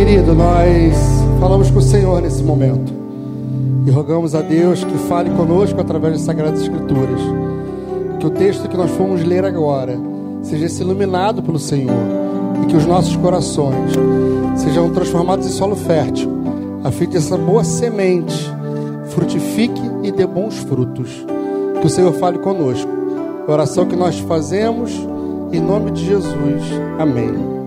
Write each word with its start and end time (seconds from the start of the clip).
Querido, 0.00 0.34
nós 0.34 0.96
falamos 1.38 1.70
com 1.70 1.78
o 1.78 1.82
Senhor 1.82 2.22
nesse 2.22 2.42
momento 2.42 2.90
e 3.86 3.90
rogamos 3.90 4.34
a 4.34 4.40
Deus 4.40 4.82
que 4.82 4.96
fale 4.96 5.28
conosco 5.28 5.78
através 5.78 6.14
das 6.14 6.22
Sagradas 6.22 6.62
Escrituras. 6.62 7.20
Que 8.18 8.26
o 8.26 8.30
texto 8.30 8.66
que 8.66 8.78
nós 8.78 8.90
fomos 8.92 9.22
ler 9.22 9.44
agora 9.44 9.98
seja 10.42 10.82
iluminado 10.82 11.42
pelo 11.42 11.58
Senhor 11.58 12.02
e 12.62 12.66
que 12.66 12.76
os 12.78 12.86
nossos 12.86 13.14
corações 13.16 13.92
sejam 14.56 14.88
transformados 14.88 15.46
em 15.46 15.50
solo 15.50 15.76
fértil, 15.76 16.30
a 16.82 16.90
fim 16.90 17.06
de 17.06 17.18
essa 17.18 17.36
boa 17.36 17.62
semente 17.62 18.50
frutifique 19.10 19.82
e 20.02 20.10
dê 20.10 20.26
bons 20.26 20.56
frutos. 20.60 21.10
Que 21.78 21.86
o 21.86 21.90
Senhor 21.90 22.14
fale 22.14 22.38
conosco. 22.38 22.90
A 23.46 23.52
oração 23.52 23.84
que 23.84 23.96
nós 23.96 24.18
fazemos 24.20 24.98
em 25.52 25.60
nome 25.60 25.90
de 25.90 26.06
Jesus. 26.06 26.62
Amém. 26.98 27.59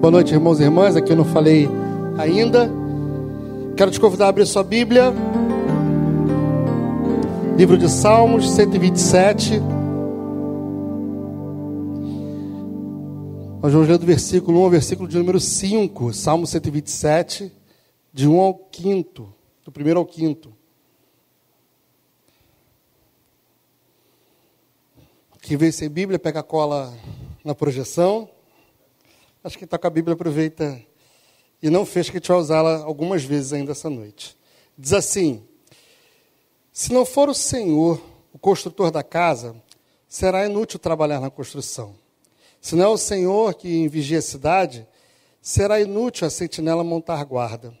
Boa 0.00 0.12
noite, 0.12 0.32
irmãos 0.32 0.60
e 0.60 0.62
irmãs. 0.62 0.94
Aqui 0.94 1.10
eu 1.10 1.16
não 1.16 1.24
falei 1.24 1.68
ainda. 2.16 2.70
Quero 3.76 3.90
te 3.90 3.98
convidar 3.98 4.26
a 4.26 4.28
abrir 4.28 4.46
sua 4.46 4.62
Bíblia. 4.62 5.12
Livro 7.56 7.76
de 7.76 7.88
Salmos 7.88 8.48
127. 8.48 9.60
Nós 13.60 13.72
vamos 13.72 13.88
ler 13.88 13.98
do 13.98 14.06
versículo 14.06 14.60
1 14.60 14.62
ao 14.62 14.70
versículo 14.70 15.08
de 15.08 15.18
número 15.18 15.40
5, 15.40 16.14
Salmo 16.14 16.46
127, 16.46 17.52
de 18.12 18.28
1 18.28 18.38
ao 18.38 18.68
5, 18.70 19.34
do 19.64 19.72
primeiro 19.72 19.98
ao 19.98 20.08
5. 20.08 20.48
Quem 25.42 25.56
vê 25.56 25.72
sem 25.72 25.88
Bíblia, 25.88 26.20
pega 26.20 26.38
a 26.38 26.44
cola 26.44 26.94
na 27.44 27.52
projeção. 27.52 28.37
Acho 29.42 29.56
que 29.56 29.64
está 29.64 29.78
com 29.78 29.86
a 29.86 29.90
Bíblia, 29.90 30.14
aproveita 30.14 30.80
e 31.62 31.70
não 31.70 31.86
fez 31.86 32.10
que 32.10 32.16
a 32.16 32.20
gente 32.20 32.28
vai 32.28 32.38
usá-la 32.38 32.82
algumas 32.82 33.22
vezes 33.22 33.52
ainda 33.52 33.70
essa 33.70 33.88
noite. 33.88 34.36
Diz 34.76 34.92
assim: 34.92 35.46
Se 36.72 36.92
não 36.92 37.06
for 37.06 37.28
o 37.28 37.34
Senhor 37.34 38.02
o 38.32 38.38
construtor 38.38 38.90
da 38.90 39.02
casa, 39.02 39.54
será 40.08 40.44
inútil 40.44 40.78
trabalhar 40.78 41.20
na 41.20 41.30
construção. 41.30 41.94
Se 42.60 42.74
não 42.74 42.84
é 42.84 42.88
o 42.88 42.98
Senhor 42.98 43.54
que 43.54 43.86
vigia 43.86 44.18
a 44.18 44.22
cidade, 44.22 44.86
será 45.40 45.80
inútil 45.80 46.26
a 46.26 46.30
sentinela 46.30 46.82
montar 46.82 47.24
guarda. 47.24 47.72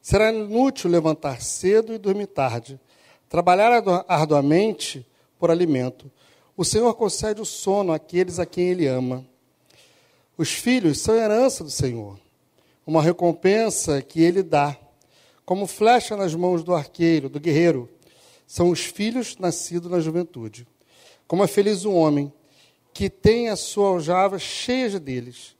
Será 0.00 0.32
inútil 0.32 0.90
levantar 0.90 1.42
cedo 1.42 1.92
e 1.92 1.98
dormir 1.98 2.28
tarde, 2.28 2.80
trabalhar 3.28 3.84
arduamente 4.08 5.06
por 5.38 5.50
alimento. 5.50 6.10
O 6.56 6.64
Senhor 6.64 6.94
concede 6.94 7.42
o 7.42 7.44
sono 7.44 7.92
àqueles 7.92 8.38
a 8.38 8.46
quem 8.46 8.68
Ele 8.68 8.86
ama. 8.86 9.26
Os 10.38 10.52
filhos 10.52 11.00
são 11.00 11.16
herança 11.16 11.64
do 11.64 11.70
Senhor, 11.70 12.18
uma 12.86 13.02
recompensa 13.02 14.00
que 14.00 14.22
Ele 14.22 14.42
dá. 14.42 14.78
Como 15.44 15.66
flecha 15.66 16.16
nas 16.16 16.32
mãos 16.34 16.62
do 16.62 16.72
arqueiro, 16.72 17.28
do 17.28 17.40
guerreiro, 17.40 17.90
são 18.46 18.70
os 18.70 18.80
filhos 18.84 19.36
nascidos 19.36 19.90
na 19.90 19.98
juventude. 19.98 20.66
Como 21.26 21.42
é 21.42 21.48
feliz 21.48 21.84
o 21.84 21.92
homem 21.92 22.32
que 22.94 23.10
tem 23.10 23.48
a 23.48 23.56
sua 23.56 23.88
aljava 23.88 24.38
cheia 24.38 25.00
deles. 25.00 25.56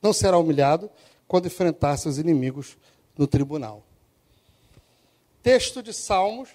Não 0.00 0.12
será 0.12 0.38
humilhado 0.38 0.90
quando 1.28 1.46
enfrentar 1.46 1.96
seus 1.96 2.18
inimigos 2.18 2.76
no 3.16 3.26
tribunal. 3.26 3.84
Texto 5.42 5.82
de 5.82 5.92
Salmos, 5.92 6.48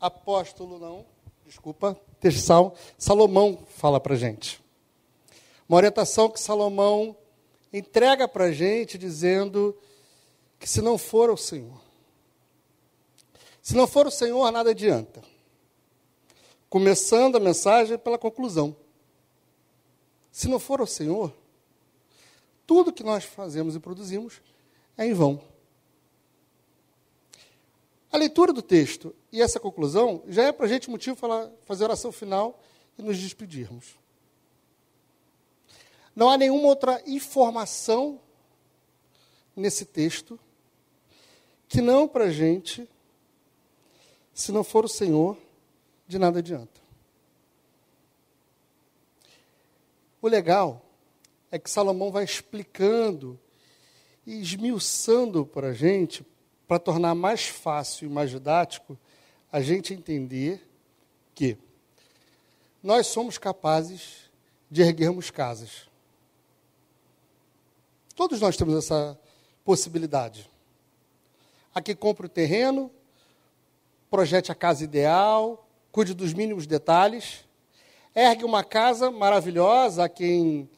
apóstolo 0.00 0.78
não, 0.78 1.04
desculpa, 1.46 1.98
texto 2.20 2.38
de 2.38 2.42
Salmo, 2.42 2.74
Salomão 2.98 3.64
fala 3.68 4.00
para 4.00 4.16
gente. 4.16 4.62
Uma 5.68 5.76
orientação 5.76 6.28
que 6.28 6.40
Salomão 6.40 7.16
entrega 7.72 8.26
para 8.26 8.44
a 8.44 8.52
gente 8.52 8.98
dizendo 8.98 9.76
que 10.58 10.68
se 10.68 10.80
não 10.80 10.98
for 10.98 11.30
o 11.30 11.36
Senhor, 11.36 11.80
se 13.62 13.74
não 13.74 13.86
for 13.86 14.06
o 14.06 14.10
Senhor, 14.10 14.50
nada 14.50 14.70
adianta 14.70 15.22
começando 16.68 17.36
a 17.36 17.40
mensagem 17.40 17.96
pela 17.98 18.18
conclusão. 18.18 18.76
Se 20.30 20.48
não 20.48 20.58
for 20.58 20.80
o 20.80 20.86
Senhor, 20.86 21.32
tudo 22.66 22.92
que 22.92 23.02
nós 23.02 23.24
fazemos 23.24 23.74
e 23.74 23.80
produzimos 23.80 24.42
é 24.96 25.06
em 25.06 25.14
vão. 25.14 25.40
A 28.12 28.16
leitura 28.18 28.52
do 28.52 28.62
texto 28.62 29.14
e 29.36 29.42
essa 29.42 29.60
conclusão 29.60 30.22
já 30.28 30.44
é 30.44 30.52
para 30.52 30.64
a 30.64 30.68
gente 30.68 30.88
motivo 30.88 31.14
para 31.14 31.52
fazer 31.66 31.84
oração 31.84 32.10
final 32.10 32.58
e 32.98 33.02
nos 33.02 33.18
despedirmos. 33.18 33.94
Não 36.14 36.30
há 36.30 36.38
nenhuma 36.38 36.68
outra 36.68 37.02
informação 37.06 38.18
nesse 39.54 39.84
texto 39.84 40.40
que 41.68 41.82
não 41.82 42.08
para 42.08 42.24
a 42.24 42.30
gente, 42.30 42.88
se 44.32 44.50
não 44.52 44.64
for 44.64 44.86
o 44.86 44.88
Senhor, 44.88 45.36
de 46.08 46.18
nada 46.18 46.38
adianta. 46.38 46.80
O 50.22 50.28
legal 50.28 50.82
é 51.50 51.58
que 51.58 51.70
Salomão 51.70 52.10
vai 52.10 52.24
explicando 52.24 53.38
e 54.26 54.40
esmiuçando 54.40 55.44
para 55.44 55.68
a 55.68 55.74
gente, 55.74 56.24
para 56.66 56.78
tornar 56.78 57.14
mais 57.14 57.46
fácil 57.46 58.06
e 58.06 58.10
mais 58.10 58.30
didático, 58.30 58.98
a 59.50 59.60
gente 59.60 59.94
entender 59.94 60.68
que 61.34 61.56
nós 62.82 63.06
somos 63.06 63.38
capazes 63.38 64.30
de 64.70 64.82
erguermos 64.82 65.30
casas. 65.30 65.88
Todos 68.14 68.40
nós 68.40 68.56
temos 68.56 68.74
essa 68.74 69.18
possibilidade. 69.64 70.48
Aqui 71.74 71.94
compra 71.94 72.26
o 72.26 72.28
terreno, 72.28 72.90
projete 74.10 74.50
a 74.50 74.54
casa 74.54 74.82
ideal, 74.82 75.68
cuide 75.92 76.14
dos 76.14 76.32
mínimos 76.32 76.66
detalhes, 76.66 77.44
ergue 78.14 78.44
uma 78.44 78.64
casa 78.64 79.10
maravilhosa 79.10 80.04
a 80.04 80.08
quem 80.08 80.70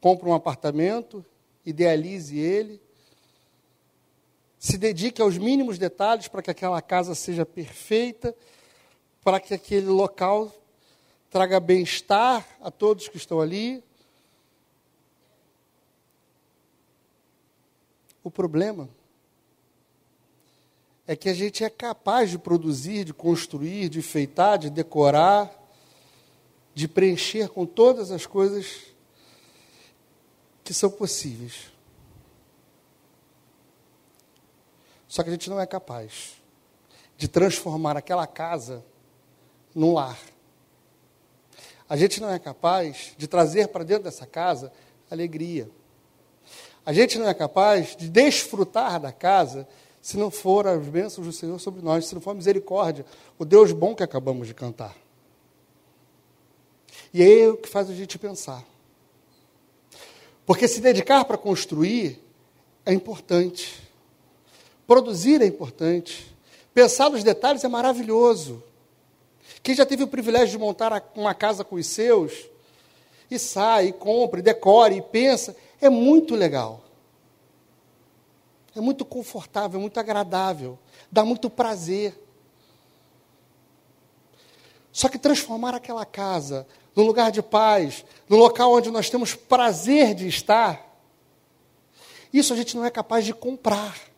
compra 0.00 0.28
um 0.28 0.34
apartamento, 0.34 1.24
idealize 1.66 2.38
ele, 2.38 2.80
se 4.58 4.76
dedique 4.76 5.22
aos 5.22 5.38
mínimos 5.38 5.78
detalhes 5.78 6.26
para 6.26 6.42
que 6.42 6.50
aquela 6.50 6.82
casa 6.82 7.14
seja 7.14 7.46
perfeita, 7.46 8.34
para 9.22 9.38
que 9.38 9.54
aquele 9.54 9.86
local 9.86 10.52
traga 11.30 11.60
bem-estar 11.60 12.46
a 12.60 12.70
todos 12.70 13.08
que 13.08 13.16
estão 13.16 13.40
ali. 13.40 13.82
O 18.24 18.30
problema 18.30 18.88
é 21.06 21.14
que 21.14 21.28
a 21.28 21.34
gente 21.34 21.64
é 21.64 21.70
capaz 21.70 22.30
de 22.30 22.38
produzir, 22.38 23.04
de 23.04 23.14
construir, 23.14 23.88
de 23.88 24.00
enfeitar, 24.00 24.58
de 24.58 24.68
decorar, 24.68 25.50
de 26.74 26.86
preencher 26.86 27.48
com 27.48 27.64
todas 27.64 28.10
as 28.10 28.26
coisas 28.26 28.88
que 30.62 30.74
são 30.74 30.90
possíveis. 30.90 31.77
Só 35.18 35.24
que 35.24 35.30
a 35.30 35.32
gente 35.32 35.50
não 35.50 35.58
é 35.58 35.66
capaz 35.66 36.34
de 37.16 37.26
transformar 37.26 37.96
aquela 37.96 38.24
casa 38.24 38.84
num 39.74 39.92
lar. 39.92 40.16
A 41.88 41.96
gente 41.96 42.20
não 42.20 42.30
é 42.30 42.38
capaz 42.38 43.14
de 43.18 43.26
trazer 43.26 43.66
para 43.66 43.82
dentro 43.82 44.04
dessa 44.04 44.24
casa 44.24 44.72
alegria. 45.10 45.68
A 46.86 46.92
gente 46.92 47.18
não 47.18 47.28
é 47.28 47.34
capaz 47.34 47.96
de 47.96 48.08
desfrutar 48.08 49.00
da 49.00 49.10
casa 49.10 49.66
se 50.00 50.16
não 50.16 50.30
for 50.30 50.68
as 50.68 50.86
bênçãos 50.86 51.26
do 51.26 51.32
Senhor 51.32 51.58
sobre 51.58 51.82
nós, 51.82 52.06
se 52.06 52.14
não 52.14 52.22
for 52.22 52.30
a 52.30 52.34
misericórdia, 52.34 53.04
o 53.36 53.44
Deus 53.44 53.72
bom 53.72 53.96
que 53.96 54.04
acabamos 54.04 54.46
de 54.46 54.54
cantar. 54.54 54.96
E 57.12 57.24
é 57.24 57.48
o 57.48 57.56
que 57.56 57.68
faz 57.68 57.90
a 57.90 57.92
gente 57.92 58.16
pensar. 58.20 58.64
Porque 60.46 60.68
se 60.68 60.80
dedicar 60.80 61.24
para 61.24 61.36
construir 61.36 62.22
é 62.86 62.92
importante. 62.92 63.87
Produzir 64.88 65.42
é 65.42 65.44
importante. 65.44 66.34
Pensar 66.72 67.10
nos 67.10 67.22
detalhes 67.22 67.62
é 67.62 67.68
maravilhoso. 67.68 68.62
Quem 69.62 69.74
já 69.74 69.84
teve 69.84 70.02
o 70.02 70.08
privilégio 70.08 70.48
de 70.48 70.58
montar 70.58 71.10
uma 71.14 71.34
casa 71.34 71.62
com 71.62 71.76
os 71.76 71.86
seus, 71.86 72.48
e 73.30 73.38
sai, 73.38 73.88
e 73.88 73.92
compra, 73.92 74.40
e 74.40 74.42
decore, 74.42 74.96
e 74.96 75.02
pensa, 75.02 75.54
é 75.78 75.90
muito 75.90 76.34
legal. 76.34 76.80
É 78.74 78.80
muito 78.80 79.04
confortável, 79.04 79.78
muito 79.78 80.00
agradável, 80.00 80.78
dá 81.12 81.22
muito 81.22 81.50
prazer. 81.50 82.18
Só 84.90 85.10
que 85.10 85.18
transformar 85.18 85.74
aquela 85.74 86.06
casa 86.06 86.66
num 86.96 87.04
lugar 87.04 87.30
de 87.30 87.42
paz, 87.42 88.06
num 88.26 88.38
local 88.38 88.72
onde 88.72 88.90
nós 88.90 89.10
temos 89.10 89.34
prazer 89.34 90.14
de 90.14 90.28
estar, 90.28 90.98
isso 92.32 92.54
a 92.54 92.56
gente 92.56 92.74
não 92.74 92.86
é 92.86 92.90
capaz 92.90 93.26
de 93.26 93.34
comprar. 93.34 94.08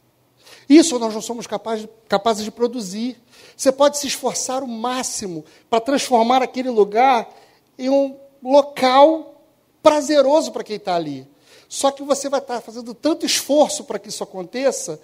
Isso 0.70 1.00
nós 1.00 1.12
não 1.12 1.20
somos 1.20 1.48
capazes, 1.48 1.88
capazes 2.08 2.44
de 2.44 2.50
produzir. 2.52 3.20
Você 3.56 3.72
pode 3.72 3.98
se 3.98 4.06
esforçar 4.06 4.62
o 4.62 4.68
máximo 4.68 5.44
para 5.68 5.80
transformar 5.80 6.44
aquele 6.44 6.70
lugar 6.70 7.28
em 7.76 7.90
um 7.90 8.16
local 8.40 9.42
prazeroso 9.82 10.52
para 10.52 10.62
quem 10.62 10.76
está 10.76 10.94
ali. 10.94 11.26
Só 11.68 11.90
que 11.90 12.04
você 12.04 12.28
vai 12.28 12.38
estar 12.38 12.60
fazendo 12.60 12.94
tanto 12.94 13.26
esforço 13.26 13.82
para 13.82 13.98
que 13.98 14.10
isso 14.10 14.22
aconteça 14.22 15.00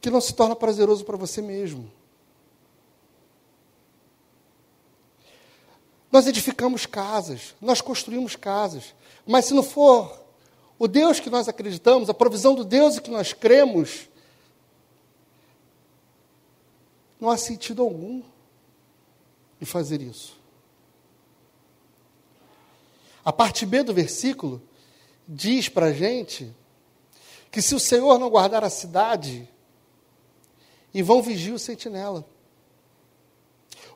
que 0.00 0.08
não 0.08 0.22
se 0.22 0.32
torna 0.32 0.56
prazeroso 0.56 1.04
para 1.04 1.18
você 1.18 1.42
mesmo. 1.42 1.92
Nós 6.10 6.26
edificamos 6.26 6.86
casas, 6.86 7.54
nós 7.60 7.82
construímos 7.82 8.36
casas, 8.36 8.94
mas 9.26 9.44
se 9.44 9.52
não 9.52 9.62
for 9.62 10.18
o 10.78 10.88
Deus 10.88 11.20
que 11.20 11.28
nós 11.28 11.46
acreditamos, 11.46 12.08
a 12.08 12.14
provisão 12.14 12.54
do 12.54 12.64
Deus 12.64 12.98
que 12.98 13.10
nós 13.10 13.34
cremos, 13.34 14.08
não 17.24 17.30
há 17.30 17.38
sentido 17.38 17.80
algum 17.80 18.22
em 19.58 19.64
fazer 19.64 20.02
isso. 20.02 20.38
A 23.24 23.32
parte 23.32 23.64
B 23.64 23.82
do 23.82 23.94
versículo 23.94 24.62
diz 25.26 25.68
para 25.70 25.86
a 25.86 25.92
gente 25.92 26.54
que 27.50 27.62
se 27.62 27.74
o 27.74 27.80
Senhor 27.80 28.18
não 28.18 28.28
guardar 28.28 28.62
a 28.62 28.68
cidade, 28.68 29.48
e 30.92 31.02
vão 31.02 31.22
vigiar 31.22 31.56
o 31.56 31.58
sentinela. 31.58 32.24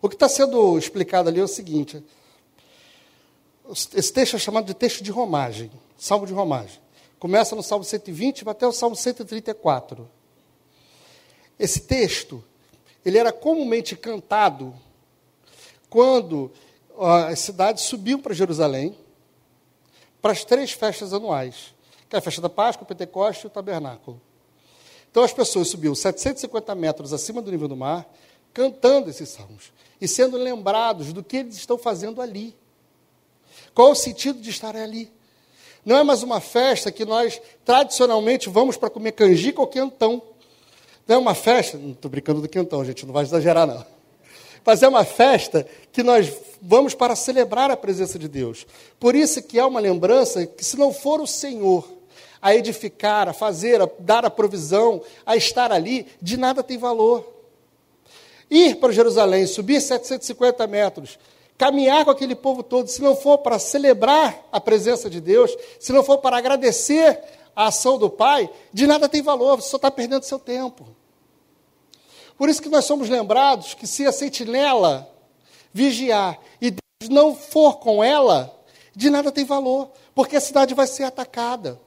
O 0.00 0.08
que 0.08 0.16
está 0.16 0.28
sendo 0.28 0.76
explicado 0.78 1.28
ali 1.28 1.38
é 1.38 1.44
o 1.44 1.48
seguinte: 1.48 2.02
esse 3.94 4.12
texto 4.12 4.36
é 4.36 4.38
chamado 4.38 4.64
de 4.64 4.74
texto 4.74 5.02
de 5.04 5.10
romagem, 5.10 5.70
salmo 5.96 6.26
de 6.26 6.32
romagem. 6.32 6.80
Começa 7.18 7.54
no 7.54 7.62
salmo 7.62 7.84
120 7.84 8.40
e 8.40 8.44
vai 8.44 8.52
até 8.52 8.66
o 8.66 8.72
salmo 8.72 8.96
134. 8.96 10.08
Esse 11.58 11.80
texto, 11.80 12.42
ele 13.08 13.18
era 13.18 13.32
comumente 13.32 13.96
cantado 13.96 14.74
quando 15.88 16.50
as 16.98 17.38
cidades 17.40 17.84
subiam 17.84 18.20
para 18.20 18.34
Jerusalém 18.34 18.96
para 20.20 20.32
as 20.32 20.44
três 20.44 20.72
festas 20.72 21.12
anuais, 21.12 21.74
que 22.08 22.16
é 22.16 22.18
a 22.18 22.22
festa 22.22 22.40
da 22.40 22.48
Páscoa, 22.48 22.84
o 22.84 22.86
Pentecoste 22.86 23.44
e 23.44 23.46
o 23.46 23.50
Tabernáculo. 23.50 24.20
Então 25.10 25.22
as 25.22 25.32
pessoas 25.32 25.68
subiam 25.68 25.94
750 25.94 26.74
metros 26.74 27.12
acima 27.12 27.40
do 27.40 27.50
nível 27.50 27.68
do 27.68 27.76
mar, 27.76 28.06
cantando 28.52 29.08
esses 29.10 29.28
salmos 29.28 29.72
e 30.00 30.06
sendo 30.06 30.36
lembrados 30.36 31.12
do 31.12 31.22
que 31.22 31.38
eles 31.38 31.56
estão 31.56 31.78
fazendo 31.78 32.20
ali. 32.20 32.54
Qual 33.74 33.92
o 33.92 33.94
sentido 33.94 34.40
de 34.40 34.50
estar 34.50 34.76
ali? 34.76 35.10
Não 35.84 35.96
é 35.96 36.02
mais 36.02 36.22
uma 36.22 36.40
festa 36.40 36.92
que 36.92 37.04
nós 37.04 37.40
tradicionalmente 37.64 38.48
vamos 38.48 38.76
para 38.76 38.90
comer 38.90 39.12
canjica 39.12 39.60
ou 39.60 39.66
quentão. 39.66 40.22
É 41.08 41.16
uma 41.16 41.34
festa, 41.34 41.78
não 41.78 41.92
estou 41.92 42.10
brincando 42.10 42.42
do 42.42 42.48
quentão, 42.48 42.84
gente, 42.84 43.06
não 43.06 43.14
vai 43.14 43.24
exagerar 43.24 43.66
não. 43.66 43.84
Mas 44.62 44.82
é 44.82 44.88
uma 44.88 45.06
festa 45.06 45.66
que 45.90 46.02
nós 46.02 46.30
vamos 46.60 46.94
para 46.94 47.16
celebrar 47.16 47.70
a 47.70 47.76
presença 47.76 48.18
de 48.18 48.28
Deus. 48.28 48.66
Por 49.00 49.14
isso 49.14 49.42
que 49.42 49.58
há 49.58 49.66
uma 49.66 49.80
lembrança 49.80 50.44
que 50.46 50.62
se 50.62 50.76
não 50.76 50.92
for 50.92 51.22
o 51.22 51.26
Senhor 51.26 51.88
a 52.42 52.54
edificar, 52.54 53.26
a 53.26 53.32
fazer, 53.32 53.80
a 53.80 53.88
dar 53.98 54.26
a 54.26 54.30
provisão, 54.30 55.02
a 55.24 55.34
estar 55.34 55.72
ali, 55.72 56.06
de 56.20 56.36
nada 56.36 56.62
tem 56.62 56.76
valor. 56.76 57.26
Ir 58.50 58.76
para 58.76 58.92
Jerusalém, 58.92 59.46
subir 59.46 59.80
750 59.80 60.66
metros, 60.66 61.18
caminhar 61.56 62.04
com 62.04 62.10
aquele 62.10 62.34
povo 62.34 62.62
todo, 62.62 62.88
se 62.88 63.00
não 63.00 63.16
for 63.16 63.38
para 63.38 63.58
celebrar 63.58 64.46
a 64.52 64.60
presença 64.60 65.08
de 65.08 65.22
Deus, 65.22 65.56
se 65.80 65.90
não 65.90 66.04
for 66.04 66.18
para 66.18 66.36
agradecer 66.36 67.18
a 67.56 67.68
ação 67.68 67.98
do 67.98 68.10
Pai, 68.10 68.48
de 68.72 68.86
nada 68.86 69.08
tem 69.08 69.22
valor, 69.22 69.56
você 69.56 69.70
só 69.70 69.76
está 69.76 69.90
perdendo 69.90 70.22
seu 70.24 70.38
tempo. 70.38 70.97
Por 72.38 72.48
isso 72.48 72.62
que 72.62 72.68
nós 72.68 72.84
somos 72.84 73.08
lembrados 73.08 73.74
que 73.74 73.86
se 73.86 74.06
a 74.06 74.12
sentinela 74.12 75.10
vigiar 75.74 76.38
e 76.60 76.70
Deus 76.70 77.10
não 77.10 77.34
for 77.34 77.78
com 77.78 78.02
ela, 78.02 78.56
de 78.94 79.10
nada 79.10 79.32
tem 79.32 79.44
valor, 79.44 79.90
porque 80.14 80.36
a 80.36 80.40
cidade 80.40 80.72
vai 80.72 80.86
ser 80.86 81.02
atacada. 81.02 81.80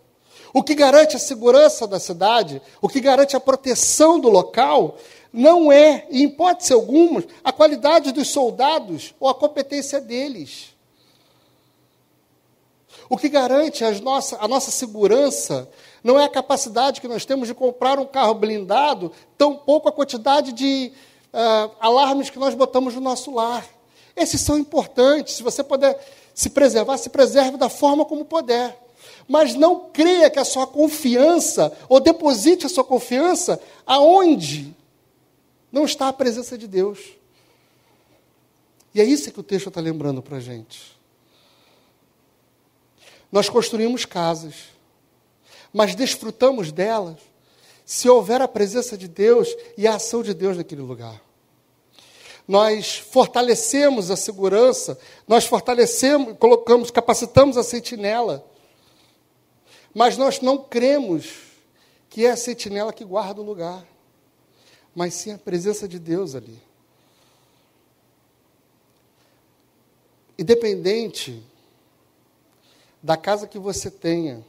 O 0.53 0.61
que 0.61 0.75
garante 0.75 1.15
a 1.15 1.19
segurança 1.19 1.87
da 1.87 1.99
cidade, 1.99 2.61
o 2.81 2.89
que 2.89 2.99
garante 2.99 3.35
a 3.35 3.39
proteção 3.39 4.19
do 4.19 4.27
local, 4.27 4.97
não 5.31 5.71
é, 5.71 6.05
em 6.11 6.23
hipótese 6.23 6.73
alguma, 6.73 7.23
a 7.41 7.53
qualidade 7.53 8.11
dos 8.11 8.27
soldados 8.27 9.15
ou 9.17 9.29
a 9.29 9.35
competência 9.35 10.01
deles. 10.01 10.70
O 13.11 13.17
que 13.17 13.27
garante 13.27 13.83
nossa, 13.99 14.37
a 14.39 14.47
nossa 14.47 14.71
segurança 14.71 15.69
não 16.01 16.17
é 16.17 16.23
a 16.23 16.29
capacidade 16.29 17.01
que 17.01 17.09
nós 17.09 17.25
temos 17.25 17.45
de 17.45 17.53
comprar 17.53 17.99
um 17.99 18.05
carro 18.05 18.33
blindado, 18.33 19.11
tampouco 19.37 19.89
a 19.89 19.91
quantidade 19.91 20.53
de 20.53 20.93
uh, 21.33 21.75
alarmes 21.81 22.29
que 22.29 22.39
nós 22.39 22.55
botamos 22.55 22.95
no 22.95 23.01
nosso 23.01 23.29
lar. 23.29 23.67
Esses 24.15 24.39
são 24.39 24.57
importantes. 24.57 25.33
Se 25.33 25.43
você 25.43 25.61
puder 25.61 26.01
se 26.33 26.51
preservar, 26.51 26.97
se 26.97 27.09
preserve 27.09 27.57
da 27.57 27.67
forma 27.67 28.05
como 28.05 28.23
puder 28.23 28.79
mas 29.27 29.55
não 29.55 29.89
creia 29.91 30.29
que 30.29 30.39
a 30.39 30.45
sua 30.45 30.65
confiança, 30.65 31.77
ou 31.89 31.99
deposite 31.99 32.65
a 32.65 32.69
sua 32.69 32.83
confiança 32.83 33.61
aonde 33.85 34.73
não 35.69 35.83
está 35.83 36.07
a 36.07 36.13
presença 36.13 36.57
de 36.57 36.67
Deus. 36.67 36.99
E 38.95 39.01
é 39.01 39.03
isso 39.03 39.31
que 39.31 39.39
o 39.39 39.43
texto 39.43 39.67
está 39.67 39.81
lembrando 39.81 40.21
para 40.21 40.37
a 40.37 40.39
gente. 40.39 41.00
Nós 43.31 43.49
construímos 43.49 44.05
casas, 44.05 44.55
mas 45.71 45.95
desfrutamos 45.95 46.71
delas 46.71 47.17
se 47.85 48.09
houver 48.09 48.41
a 48.41 48.47
presença 48.47 48.97
de 48.97 49.07
Deus 49.07 49.55
e 49.77 49.87
a 49.87 49.95
ação 49.95 50.21
de 50.21 50.33
Deus 50.33 50.57
naquele 50.57 50.81
lugar. 50.81 51.21
Nós 52.47 52.97
fortalecemos 52.97 54.11
a 54.11 54.15
segurança, 54.15 54.97
nós 55.27 55.45
fortalecemos, 55.45 56.37
colocamos, 56.37 56.91
capacitamos 56.91 57.55
a 57.57 57.63
sentinela 57.63 58.45
mas 59.93 60.17
nós 60.17 60.39
não 60.39 60.57
cremos 60.57 61.51
que 62.09 62.25
é 62.25 62.31
a 62.31 62.37
sentinela 62.37 62.93
que 62.93 63.03
guarda 63.03 63.41
o 63.41 63.45
lugar, 63.45 63.85
mas 64.95 65.13
sim 65.13 65.31
a 65.31 65.37
presença 65.37 65.87
de 65.87 65.99
Deus 65.99 66.35
ali. 66.35 66.59
Independente 70.37 71.43
da 73.01 73.17
casa 73.17 73.47
que 73.47 73.59
você 73.59 73.89
tenha, 73.89 74.45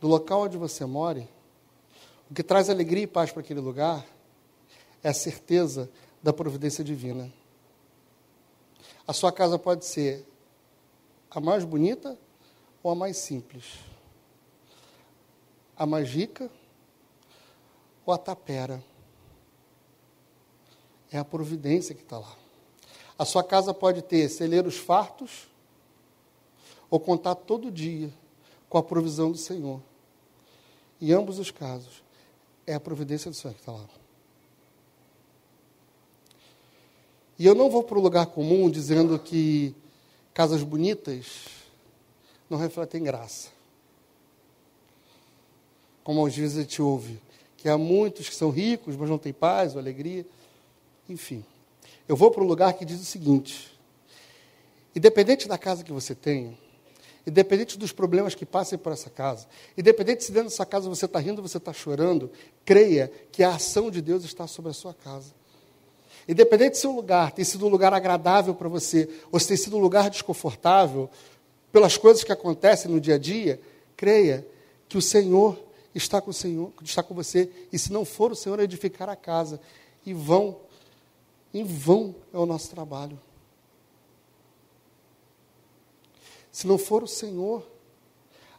do 0.00 0.08
local 0.08 0.42
onde 0.42 0.56
você 0.56 0.84
more, 0.84 1.28
o 2.30 2.34
que 2.34 2.42
traz 2.42 2.68
alegria 2.68 3.04
e 3.04 3.06
paz 3.06 3.30
para 3.30 3.40
aquele 3.40 3.60
lugar 3.60 4.04
é 5.02 5.08
a 5.08 5.14
certeza 5.14 5.90
da 6.22 6.32
providência 6.32 6.82
divina. 6.82 7.32
A 9.06 9.12
sua 9.12 9.30
casa 9.30 9.58
pode 9.58 9.84
ser 9.84 10.26
a 11.30 11.40
mais 11.40 11.64
bonita 11.64 12.18
ou 12.82 12.90
a 12.90 12.94
mais 12.94 13.16
simples 13.18 13.78
a 15.76 15.84
magica 15.84 16.50
ou 18.04 18.14
a 18.14 18.18
tapera. 18.18 18.82
É 21.12 21.18
a 21.18 21.24
providência 21.24 21.94
que 21.94 22.02
está 22.02 22.18
lá. 22.18 22.34
A 23.18 23.24
sua 23.24 23.44
casa 23.44 23.74
pode 23.74 24.02
ter 24.02 24.28
celeiros 24.28 24.76
fartos 24.76 25.48
ou 26.90 27.00
contar 27.00 27.34
todo 27.34 27.70
dia 27.70 28.12
com 28.68 28.78
a 28.78 28.82
provisão 28.82 29.30
do 29.30 29.38
Senhor. 29.38 29.80
Em 31.00 31.12
ambos 31.12 31.38
os 31.38 31.50
casos, 31.50 32.02
é 32.66 32.74
a 32.74 32.80
providência 32.80 33.30
do 33.30 33.36
Senhor 33.36 33.54
que 33.54 33.60
está 33.60 33.72
lá. 33.72 33.88
E 37.38 37.46
eu 37.46 37.54
não 37.54 37.68
vou 37.68 37.82
para 37.82 37.98
o 37.98 38.02
lugar 38.02 38.26
comum 38.26 38.70
dizendo 38.70 39.18
que 39.18 39.74
casas 40.32 40.62
bonitas 40.62 41.46
não 42.48 42.58
refletem 42.58 43.02
graça 43.02 43.56
como 46.06 46.24
às 46.24 46.36
vezes 46.36 46.56
a 46.56 46.60
gente 46.60 46.80
ouve, 46.80 47.20
que 47.56 47.68
há 47.68 47.76
muitos 47.76 48.28
que 48.28 48.34
são 48.36 48.48
ricos, 48.48 48.94
mas 48.94 49.10
não 49.10 49.18
têm 49.18 49.32
paz 49.32 49.74
ou 49.74 49.80
alegria. 49.80 50.24
Enfim, 51.08 51.44
eu 52.06 52.14
vou 52.14 52.30
para 52.30 52.44
um 52.44 52.46
lugar 52.46 52.74
que 52.74 52.84
diz 52.84 53.00
o 53.00 53.04
seguinte: 53.04 53.76
independente 54.94 55.48
da 55.48 55.58
casa 55.58 55.82
que 55.82 55.90
você 55.90 56.14
tenha, 56.14 56.56
independente 57.26 57.76
dos 57.76 57.90
problemas 57.90 58.34
que 58.34 58.46
passem 58.46 58.78
por 58.78 58.92
essa 58.92 59.10
casa, 59.10 59.46
independente 59.76 60.22
se 60.22 60.30
dentro 60.30 60.48
dessa 60.48 60.64
casa 60.64 60.88
você 60.88 61.06
está 61.06 61.18
rindo, 61.18 61.42
você 61.42 61.56
está 61.58 61.72
chorando, 61.72 62.30
creia 62.64 63.10
que 63.32 63.42
a 63.42 63.56
ação 63.56 63.90
de 63.90 64.00
Deus 64.00 64.24
está 64.24 64.46
sobre 64.46 64.70
a 64.70 64.74
sua 64.74 64.94
casa. 64.94 65.34
Independente 66.28 66.78
se 66.78 66.86
o 66.86 66.94
lugar 66.94 67.32
tem 67.32 67.44
sido 67.44 67.66
um 67.66 67.68
lugar 67.68 67.92
agradável 67.92 68.54
para 68.54 68.68
você, 68.68 69.08
ou 69.30 69.38
se 69.38 69.48
tem 69.48 69.56
sido 69.56 69.76
um 69.76 69.80
lugar 69.80 70.08
desconfortável, 70.10 71.10
pelas 71.72 71.96
coisas 71.96 72.24
que 72.24 72.32
acontecem 72.32 72.90
no 72.90 73.00
dia 73.00 73.16
a 73.16 73.18
dia, 73.18 73.60
creia 73.96 74.46
que 74.88 74.96
o 74.96 75.02
Senhor 75.02 75.58
está 75.94 76.20
com 76.20 76.30
o 76.30 76.34
Senhor, 76.34 76.72
está 76.82 77.02
com 77.02 77.14
você, 77.14 77.50
e 77.72 77.78
se 77.78 77.92
não 77.92 78.04
for 78.04 78.32
o 78.32 78.36
Senhor 78.36 78.58
edificar 78.60 79.08
a 79.08 79.16
casa, 79.16 79.60
e 80.04 80.14
vão, 80.14 80.56
em 81.52 81.64
vão 81.64 82.14
é 82.32 82.38
o 82.38 82.46
nosso 82.46 82.70
trabalho. 82.70 83.18
Se 86.56 86.66
não 86.66 86.78
for 86.78 87.02
o 87.02 87.06
Senhor 87.06 87.62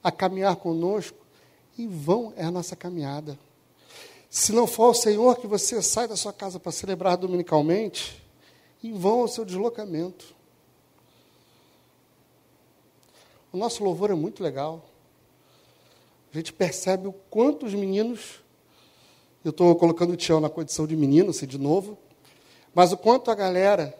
a 0.03 0.11
caminhar 0.11 0.55
conosco, 0.57 1.17
em 1.75 1.87
vão 1.87 2.31
é 2.37 2.43
a 2.43 2.51
nossa 2.51 2.75
caminhada. 2.75 3.39
Se 4.29 4.51
não 4.51 4.67
for 4.67 4.91
o 4.91 4.93
Senhor 4.93 5.35
que 5.37 5.47
você 5.47 5.81
sai 5.81 6.07
da 6.07 6.15
sua 6.15 6.31
casa 6.31 6.59
para 6.59 6.71
celebrar 6.71 7.17
dominicalmente, 7.17 8.23
em 8.83 8.93
vão 8.93 9.21
é 9.21 9.23
o 9.23 9.27
seu 9.27 9.43
deslocamento. 9.43 10.35
O 13.51 13.57
nosso 13.57 13.83
louvor 13.83 14.11
é 14.11 14.13
muito 14.13 14.43
legal. 14.43 14.87
A 16.31 16.37
gente 16.37 16.53
percebe 16.53 17.07
o 17.07 17.13
quanto 17.31 17.65
os 17.65 17.73
meninos, 17.73 18.43
eu 19.43 19.49
estou 19.49 19.75
colocando 19.75 20.13
o 20.13 20.17
Tião 20.17 20.39
na 20.39 20.51
condição 20.51 20.85
de 20.85 20.95
menino, 20.95 21.33
se 21.33 21.47
de 21.47 21.57
novo, 21.57 21.97
mas 22.75 22.91
o 22.93 22.97
quanto 22.97 23.31
a 23.31 23.33
galera 23.33 23.99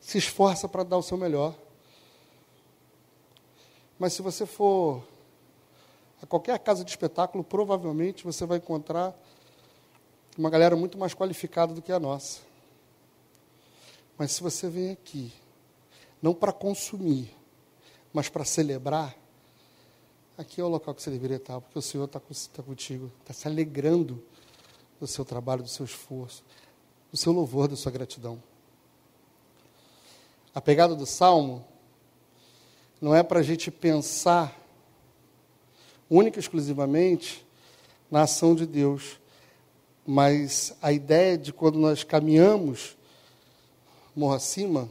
se 0.00 0.16
esforça 0.16 0.66
para 0.66 0.82
dar 0.82 0.96
o 0.96 1.02
seu 1.02 1.18
melhor. 1.18 1.54
Mas 4.04 4.12
se 4.12 4.20
você 4.20 4.44
for 4.44 5.02
a 6.20 6.26
qualquer 6.26 6.58
casa 6.58 6.84
de 6.84 6.90
espetáculo, 6.90 7.42
provavelmente 7.42 8.22
você 8.22 8.44
vai 8.44 8.58
encontrar 8.58 9.18
uma 10.36 10.50
galera 10.50 10.76
muito 10.76 10.98
mais 10.98 11.14
qualificada 11.14 11.72
do 11.72 11.80
que 11.80 11.90
a 11.90 11.98
nossa. 11.98 12.42
Mas 14.18 14.32
se 14.32 14.42
você 14.42 14.68
vem 14.68 14.90
aqui, 14.90 15.32
não 16.20 16.34
para 16.34 16.52
consumir, 16.52 17.34
mas 18.12 18.28
para 18.28 18.44
celebrar, 18.44 19.16
aqui 20.36 20.60
é 20.60 20.64
o 20.64 20.68
local 20.68 20.94
que 20.94 21.02
você 21.02 21.10
deveria 21.10 21.38
estar, 21.38 21.58
porque 21.62 21.78
o 21.78 21.82
Senhor 21.82 22.04
está 22.04 22.20
tá 22.20 22.62
contigo, 22.62 23.10
está 23.22 23.32
se 23.32 23.48
alegrando 23.48 24.22
do 25.00 25.06
seu 25.06 25.24
trabalho, 25.24 25.62
do 25.62 25.68
seu 25.70 25.86
esforço, 25.86 26.44
do 27.10 27.16
seu 27.16 27.32
louvor, 27.32 27.68
da 27.68 27.76
sua 27.76 27.90
gratidão. 27.90 28.42
A 30.54 30.60
pegada 30.60 30.94
do 30.94 31.06
salmo 31.06 31.64
não 33.00 33.14
é 33.14 33.22
para 33.22 33.40
a 33.40 33.42
gente 33.42 33.70
pensar 33.70 34.60
única 36.08 36.38
e 36.38 36.40
exclusivamente 36.40 37.44
na 38.10 38.22
ação 38.22 38.54
de 38.54 38.66
Deus, 38.66 39.18
mas 40.06 40.76
a 40.80 40.92
ideia 40.92 41.36
de 41.36 41.52
quando 41.52 41.78
nós 41.78 42.04
caminhamos 42.04 42.96
morro 44.14 44.34
acima 44.34 44.88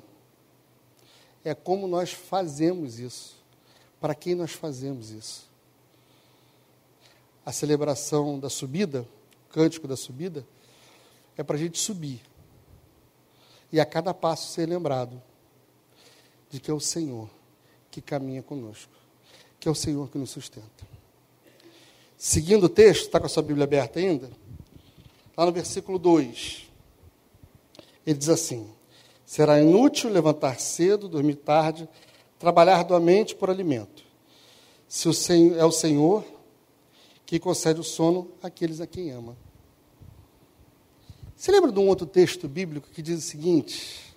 é 1.43 1.53
como 1.53 1.87
nós 1.87 2.11
fazemos 2.11 2.99
isso. 2.99 3.35
Para 3.99 4.15
quem 4.15 4.35
nós 4.35 4.51
fazemos 4.51 5.11
isso? 5.11 5.49
A 7.45 7.51
celebração 7.51 8.39
da 8.39 8.49
subida, 8.49 9.01
o 9.01 9.53
cântico 9.53 9.87
da 9.87 9.95
subida, 9.95 10.45
é 11.37 11.43
para 11.43 11.55
a 11.55 11.59
gente 11.59 11.79
subir. 11.79 12.21
E 13.71 13.79
a 13.79 13.85
cada 13.85 14.13
passo 14.13 14.51
ser 14.51 14.67
lembrado 14.67 15.21
de 16.49 16.59
que 16.59 16.69
é 16.69 16.73
o 16.73 16.79
Senhor 16.79 17.29
que 17.93 18.01
caminha 18.01 18.41
conosco, 18.41 18.91
que 19.59 19.67
é 19.67 19.71
o 19.71 19.75
Senhor 19.75 20.09
que 20.09 20.17
nos 20.17 20.31
sustenta. 20.31 20.87
Seguindo 22.17 22.63
o 22.63 22.69
texto, 22.69 23.03
está 23.03 23.19
com 23.19 23.27
a 23.27 23.29
sua 23.29 23.43
Bíblia 23.43 23.65
aberta 23.65 23.99
ainda? 23.99 24.31
Lá 25.37 25.45
no 25.45 25.51
versículo 25.51 25.99
2, 25.99 26.67
ele 28.03 28.17
diz 28.17 28.29
assim: 28.29 28.67
Será 29.23 29.61
inútil 29.61 30.09
levantar 30.09 30.59
cedo, 30.59 31.07
dormir 31.07 31.35
tarde, 31.35 31.87
trabalhar 32.39 32.81
doamente 32.81 33.35
por 33.35 33.51
alimento. 33.51 34.03
Se 34.87 35.07
o 35.07 35.13
Senhor, 35.13 35.59
é 35.59 35.63
o 35.63 35.71
Senhor 35.71 36.25
que 37.27 37.39
concede 37.39 37.79
o 37.79 37.83
sono 37.83 38.31
àqueles 38.41 38.81
a 38.81 38.87
quem 38.87 39.11
ama. 39.11 39.37
Você 41.35 41.51
lembra 41.51 41.71
de 41.71 41.79
um 41.79 41.87
outro 41.87 42.07
texto 42.07 42.47
bíblico 42.47 42.89
que 42.89 43.03
diz 43.03 43.19
o 43.19 43.21
seguinte: 43.21 44.15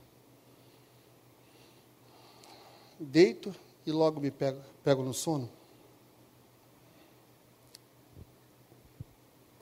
Deito 2.99 3.55
e 3.87 3.93
logo 3.93 4.21
me 4.21 4.31
pego, 4.31 4.61
pego 4.83 5.03
no 5.03 5.15
sono? 5.15 5.49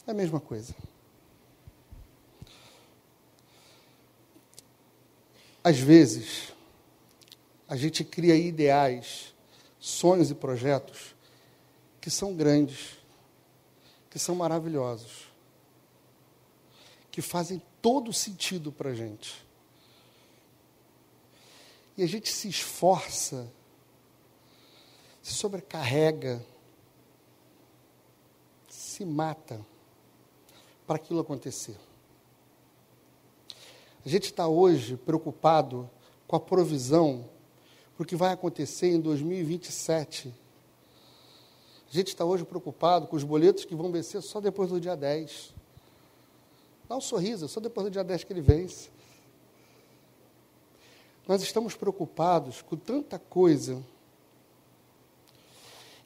É 0.06 0.10
a 0.10 0.14
mesma 0.14 0.40
coisa. 0.40 0.74
Às 5.62 5.78
vezes, 5.78 6.52
a 7.68 7.76
gente 7.76 8.04
cria 8.04 8.34
ideais, 8.34 9.34
sonhos 9.78 10.30
e 10.30 10.34
projetos 10.34 11.14
que 12.00 12.10
são 12.10 12.34
grandes, 12.34 12.98
que 14.10 14.18
são 14.18 14.34
maravilhosos, 14.34 15.28
que 17.10 17.22
fazem 17.22 17.62
todo 17.80 18.12
sentido 18.12 18.70
para 18.70 18.90
a 18.90 18.94
gente. 18.94 19.42
E 21.96 22.02
a 22.02 22.06
gente 22.06 22.30
se 22.30 22.48
esforça, 22.48 23.50
se 25.24 25.32
sobrecarrega, 25.32 26.44
se 28.68 29.06
mata 29.06 29.64
para 30.86 30.96
aquilo 30.96 31.18
acontecer. 31.18 31.78
A 34.04 34.08
gente 34.08 34.24
está 34.24 34.46
hoje 34.46 34.98
preocupado 34.98 35.88
com 36.28 36.36
a 36.36 36.40
provisão 36.40 37.26
para 37.96 38.04
o 38.04 38.06
que 38.06 38.14
vai 38.14 38.34
acontecer 38.34 38.88
em 38.88 39.00
2027. 39.00 40.28
A 41.90 41.92
gente 41.96 42.08
está 42.08 42.26
hoje 42.26 42.44
preocupado 42.44 43.06
com 43.06 43.16
os 43.16 43.24
boletos 43.24 43.64
que 43.64 43.74
vão 43.74 43.90
vencer 43.90 44.20
só 44.20 44.42
depois 44.42 44.68
do 44.68 44.78
dia 44.78 44.94
10. 44.94 45.54
Dá 46.86 46.96
um 46.96 47.00
sorriso, 47.00 47.48
só 47.48 47.60
depois 47.60 47.86
do 47.86 47.90
dia 47.90 48.04
10 48.04 48.24
que 48.24 48.32
ele 48.34 48.42
vence. 48.42 48.90
Nós 51.26 51.42
estamos 51.42 51.74
preocupados 51.74 52.60
com 52.60 52.76
tanta 52.76 53.18
coisa 53.18 53.82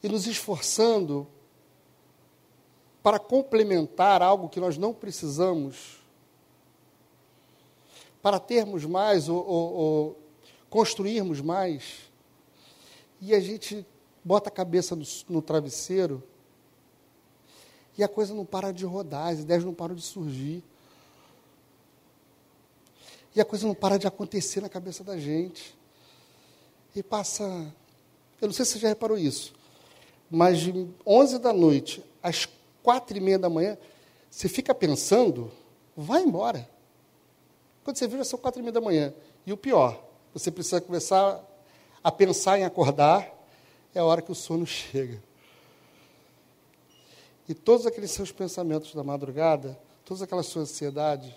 e 0.02 0.08
nos 0.08 0.26
esforçando 0.26 1.26
para 3.02 3.18
complementar 3.18 4.22
algo 4.22 4.48
que 4.48 4.60
nós 4.60 4.76
não 4.76 4.92
precisamos 4.92 5.98
para 8.20 8.38
termos 8.38 8.84
mais 8.84 9.28
ou, 9.28 9.46
ou, 9.46 9.72
ou 9.72 10.18
construirmos 10.68 11.40
mais. 11.40 12.10
E 13.20 13.34
a 13.34 13.40
gente 13.40 13.86
bota 14.22 14.48
a 14.48 14.52
cabeça 14.52 14.94
no, 14.94 15.04
no, 15.28 15.42
travesseiro 15.42 16.22
e 17.96 18.04
a 18.04 18.08
coisa 18.08 18.34
não 18.34 18.44
para 18.44 18.72
de 18.72 18.84
rodar, 18.84 19.28
as 19.28 19.40
ideias 19.40 19.64
não 19.64 19.74
param 19.74 19.94
de 19.94 20.02
surgir. 20.02 20.62
E 23.34 23.40
a 23.40 23.44
coisa 23.44 23.66
não 23.66 23.74
para 23.74 23.98
de 23.98 24.06
acontecer 24.06 24.60
na 24.60 24.68
cabeça 24.68 25.02
da 25.04 25.16
gente. 25.16 25.76
E 26.94 27.02
passa. 27.02 27.44
Eu 28.40 28.48
não 28.48 28.52
sei 28.52 28.64
se 28.64 28.72
você 28.72 28.78
já 28.80 28.88
reparou 28.88 29.16
isso, 29.16 29.52
mas 30.30 30.58
de 30.60 30.86
11 31.06 31.38
da 31.38 31.52
noite 31.52 32.02
às 32.22 32.48
quatro 32.82 33.16
e 33.16 33.20
meia 33.20 33.38
da 33.38 33.48
manhã, 33.48 33.76
você 34.30 34.48
fica 34.48 34.74
pensando, 34.74 35.50
vai 35.96 36.22
embora. 36.22 36.68
Quando 37.84 37.96
você 37.96 38.06
vira, 38.06 38.24
são 38.24 38.38
quatro 38.38 38.60
e 38.60 38.62
meia 38.62 38.72
da 38.72 38.80
manhã. 38.80 39.14
E 39.46 39.52
o 39.52 39.56
pior, 39.56 40.02
você 40.32 40.50
precisa 40.50 40.80
começar 40.80 41.42
a 42.02 42.12
pensar 42.12 42.58
em 42.58 42.64
acordar, 42.64 43.34
é 43.94 44.00
a 44.00 44.04
hora 44.04 44.22
que 44.22 44.30
o 44.30 44.34
sono 44.34 44.64
chega. 44.66 45.22
E 47.48 47.54
todos 47.54 47.86
aqueles 47.86 48.10
seus 48.10 48.30
pensamentos 48.30 48.94
da 48.94 49.02
madrugada, 49.02 49.78
todas 50.04 50.22
aquelas 50.22 50.46
suas 50.46 50.70
ansiedades, 50.70 51.32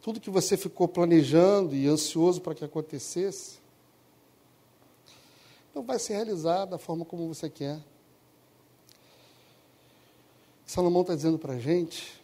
tudo 0.00 0.20
que 0.20 0.30
você 0.30 0.56
ficou 0.56 0.86
planejando 0.86 1.74
e 1.74 1.88
ansioso 1.88 2.40
para 2.40 2.54
que 2.54 2.64
acontecesse, 2.64 3.58
não 5.74 5.82
vai 5.82 5.98
se 5.98 6.12
realizar 6.12 6.66
da 6.66 6.78
forma 6.78 7.04
como 7.04 7.26
você 7.26 7.50
quer. 7.50 7.80
Salomão 10.64 11.02
está 11.02 11.14
dizendo 11.14 11.38
para 11.38 11.54
a 11.54 11.58
gente, 11.58 12.22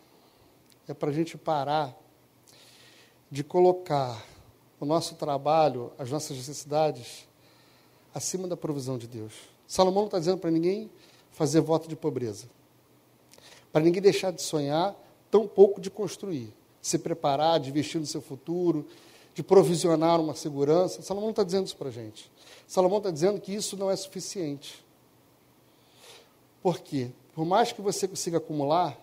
é 0.87 0.95
para 0.95 1.11
a 1.11 1.13
gente 1.13 1.37
parar 1.37 1.95
de 3.31 3.43
colocar 3.43 4.25
o 4.79 4.85
nosso 4.85 5.15
trabalho, 5.17 5.93
as 5.99 6.11
nossas 6.11 6.37
necessidades, 6.37 7.29
acima 8.15 8.49
da 8.49 8.57
provisão 8.57 8.97
de 8.97 9.07
Deus. 9.07 9.33
Salomão 9.67 10.03
não 10.03 10.07
está 10.07 10.19
dizendo 10.19 10.39
para 10.39 10.51
ninguém 10.51 10.91
fazer 11.33 11.61
voto 11.61 11.89
de 11.89 11.95
pobreza, 11.95 12.49
para 13.73 13.83
ninguém 13.83 14.01
deixar 14.01 14.31
de 14.31 14.43
sonhar, 14.43 14.97
tão 15.31 15.47
pouco 15.47 15.81
de 15.81 15.91
construir, 15.91 16.53
se 16.81 16.99
preparar, 16.99 17.61
de 17.61 17.71
investir 17.71 18.01
no 18.01 18.07
seu 18.07 18.21
futuro, 18.21 18.87
de 19.35 19.43
provisionar 19.43 20.21
uma 20.21 20.35
segurança. 20.35 21.03
Salomão 21.03 21.31
está 21.31 21.43
dizendo 21.43 21.67
isso 21.67 21.77
para 21.77 21.89
a 21.89 21.93
gente. 21.93 22.31
Salomão 22.67 22.99
está 22.99 23.11
dizendo 23.11 23.41
que 23.41 23.55
isso 23.55 23.77
não 23.77 23.91
é 23.91 23.97
suficiente. 23.97 24.85
Por 26.63 26.81
quê? 26.81 27.11
Por 27.35 27.45
mais 27.45 27.73
que 27.73 27.81
você 27.81 28.07
consiga 28.07 28.39
acumular, 28.39 28.99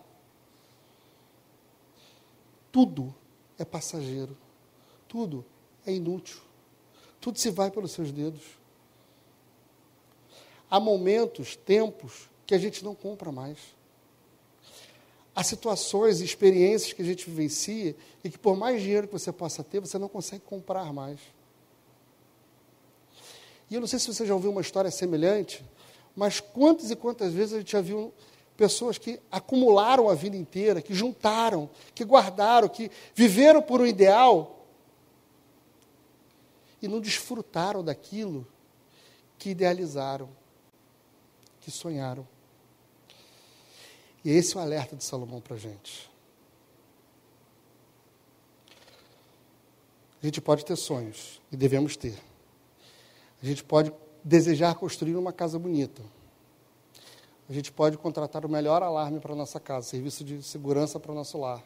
tudo 2.72 3.14
é 3.58 3.66
passageiro. 3.66 4.38
Tudo 5.08 5.44
é 5.86 5.92
inútil. 5.92 6.42
Tudo 7.20 7.40
se 7.40 7.50
vai 7.50 7.72
pelos 7.72 7.92
seus 7.92 8.12
dedos. 8.12 8.44
Há 10.70 10.80
momentos, 10.80 11.56
tempos, 11.56 12.30
que 12.46 12.54
a 12.54 12.58
gente 12.58 12.84
não 12.84 12.94
compra 12.94 13.32
mais. 13.32 13.58
Há 15.38 15.44
situações, 15.44 16.20
experiências 16.20 16.94
que 16.94 17.02
a 17.04 17.06
gente 17.06 17.30
vivencia 17.30 17.96
e 18.24 18.30
que, 18.32 18.40
por 18.40 18.58
mais 18.58 18.82
dinheiro 18.82 19.06
que 19.06 19.14
você 19.14 19.32
possa 19.32 19.64
ter, 19.64 19.80
você 19.80 20.00
não 20.00 20.10
consegue 20.10 20.42
comprar 20.44 20.92
mais. 20.92 21.20
E 23.70 23.76
eu 23.76 23.80
não 23.80 23.86
sei 23.86 24.00
se 24.00 24.12
você 24.12 24.26
já 24.26 24.34
ouviu 24.34 24.50
uma 24.50 24.62
história 24.62 24.90
semelhante, 24.90 25.64
mas 26.16 26.40
quantas 26.40 26.90
e 26.90 26.96
quantas 26.96 27.34
vezes 27.34 27.54
a 27.54 27.60
gente 27.60 27.72
já 27.72 27.82
viu 27.82 28.12
pessoas 28.58 28.98
que 28.98 29.20
acumularam 29.32 30.10
a 30.10 30.16
vida 30.16 30.36
inteira, 30.36 30.82
que 30.82 30.96
juntaram, 30.96 31.70
que 31.94 32.04
guardaram, 32.04 32.68
que 32.68 32.90
viveram 33.14 33.62
por 33.62 33.80
um 33.80 33.86
ideal 33.86 34.66
e 36.82 36.88
não 36.88 37.00
desfrutaram 37.00 37.84
daquilo 37.84 38.48
que 39.38 39.52
idealizaram, 39.52 40.30
que 41.62 41.70
sonharam. 41.70 42.28
E 44.28 44.32
esse 44.32 44.58
é 44.58 44.60
o 44.60 44.62
alerta 44.62 44.94
de 44.94 45.06
Salomão 45.06 45.40
para 45.40 45.56
a 45.56 45.58
gente. 45.58 46.12
A 50.22 50.26
gente 50.26 50.42
pode 50.42 50.66
ter 50.66 50.76
sonhos, 50.76 51.42
e 51.50 51.56
devemos 51.56 51.96
ter. 51.96 52.22
A 53.42 53.46
gente 53.46 53.64
pode 53.64 53.90
desejar 54.22 54.76
construir 54.76 55.16
uma 55.16 55.32
casa 55.32 55.58
bonita. 55.58 56.02
A 57.50 57.54
gente 57.54 57.72
pode 57.72 57.98
contratar 57.98 58.46
o 58.46 58.50
melhor 58.50 58.84
alarme 58.84 59.22
para 59.22 59.32
a 59.32 59.36
nossa 59.38 59.62
casa, 59.62 59.88
serviço 59.88 60.26
de 60.26 60.44
segurança 60.44 61.00
para 61.00 61.14
o 61.14 61.16
nosso 61.16 61.38
lar. 61.38 61.64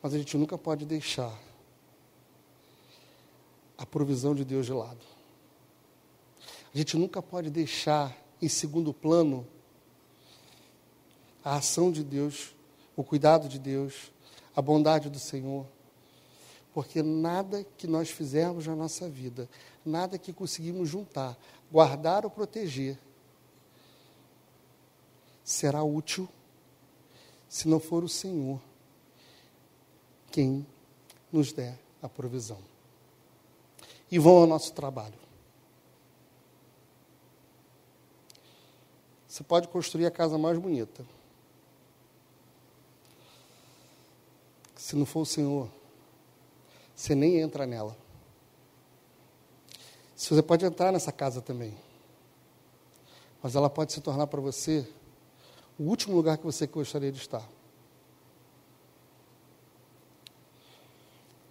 Mas 0.00 0.14
a 0.14 0.18
gente 0.18 0.38
nunca 0.38 0.56
pode 0.56 0.86
deixar 0.86 1.36
a 3.76 3.84
provisão 3.84 4.32
de 4.32 4.44
Deus 4.44 4.64
de 4.64 4.72
lado. 4.72 5.04
A 6.72 6.78
gente 6.78 6.96
nunca 6.96 7.20
pode 7.20 7.50
deixar 7.50 8.16
em 8.40 8.48
segundo 8.48 8.94
plano 8.94 9.44
a 11.44 11.56
ação 11.56 11.92
de 11.92 12.02
Deus, 12.02 12.54
o 12.96 13.04
cuidado 13.04 13.48
de 13.48 13.58
Deus, 13.58 14.10
a 14.56 14.62
bondade 14.62 15.10
do 15.10 15.18
Senhor. 15.18 15.66
Porque 16.72 17.02
nada 17.02 17.64
que 17.76 17.86
nós 17.86 18.10
fizermos 18.10 18.66
na 18.66 18.74
nossa 18.74 19.08
vida, 19.08 19.48
nada 19.84 20.18
que 20.18 20.32
conseguimos 20.32 20.88
juntar, 20.88 21.36
guardar 21.70 22.24
ou 22.24 22.30
proteger, 22.30 22.98
será 25.44 25.82
útil 25.82 26.28
se 27.48 27.68
não 27.68 27.78
for 27.78 28.02
o 28.02 28.08
Senhor 28.08 28.60
quem 30.32 30.66
nos 31.30 31.52
der 31.52 31.78
a 32.02 32.08
provisão. 32.08 32.58
E 34.10 34.18
vão 34.18 34.38
ao 34.38 34.46
nosso 34.46 34.72
trabalho. 34.72 35.18
Você 39.28 39.44
pode 39.44 39.68
construir 39.68 40.06
a 40.06 40.10
casa 40.10 40.38
mais 40.38 40.58
bonita. 40.58 41.04
Se 44.84 44.94
não 44.96 45.06
for 45.06 45.20
o 45.20 45.24
Senhor, 45.24 45.70
você 46.94 47.14
nem 47.14 47.38
entra 47.38 47.66
nela. 47.66 47.96
Você 50.14 50.42
pode 50.42 50.62
entrar 50.66 50.92
nessa 50.92 51.10
casa 51.10 51.40
também. 51.40 51.74
Mas 53.42 53.54
ela 53.54 53.70
pode 53.70 53.94
se 53.94 54.02
tornar 54.02 54.26
para 54.26 54.42
você 54.42 54.86
o 55.78 55.84
último 55.84 56.14
lugar 56.14 56.36
que 56.36 56.44
você 56.44 56.66
gostaria 56.66 57.10
de 57.10 57.16
estar. 57.16 57.48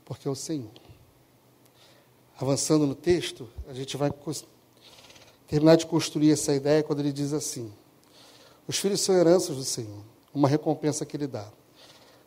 Porque 0.06 0.28
é 0.28 0.32
o 0.32 0.36
Senhor. 0.36 0.70
Avançando 2.40 2.86
no 2.86 2.94
texto, 2.94 3.50
a 3.68 3.74
gente 3.74 3.98
vai 3.98 4.12
terminar 5.48 5.76
de 5.76 5.88
construir 5.88 6.34
essa 6.34 6.54
ideia 6.54 6.84
quando 6.84 7.00
ele 7.00 7.12
diz 7.12 7.34
assim: 7.34 7.74
Os 8.68 8.78
filhos 8.78 9.02
são 9.02 9.16
heranças 9.16 9.56
do 9.58 9.64
Senhor, 9.64 10.04
uma 10.32 10.48
recompensa 10.48 11.04
que 11.04 11.18
ele 11.18 11.26
dá. 11.26 11.52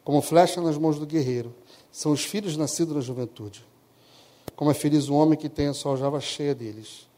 Como 0.07 0.23
flecha 0.23 0.61
nas 0.61 0.79
mãos 0.79 1.01
do 1.01 1.05
guerreiro, 1.05 1.53
são 1.91 2.13
os 2.13 2.25
filhos 2.25 2.57
nascidos 2.57 2.95
na 2.95 3.01
juventude. 3.01 3.67
Como 4.55 4.71
é 4.71 4.75
feliz 4.75 5.09
o 5.09 5.15
homem 5.15 5.37
que 5.37 5.49
tem 5.49 5.67
a 5.67 5.75
sua 5.75 5.91
aljava 5.91 6.21
cheia 6.21 6.55
deles. 6.55 7.09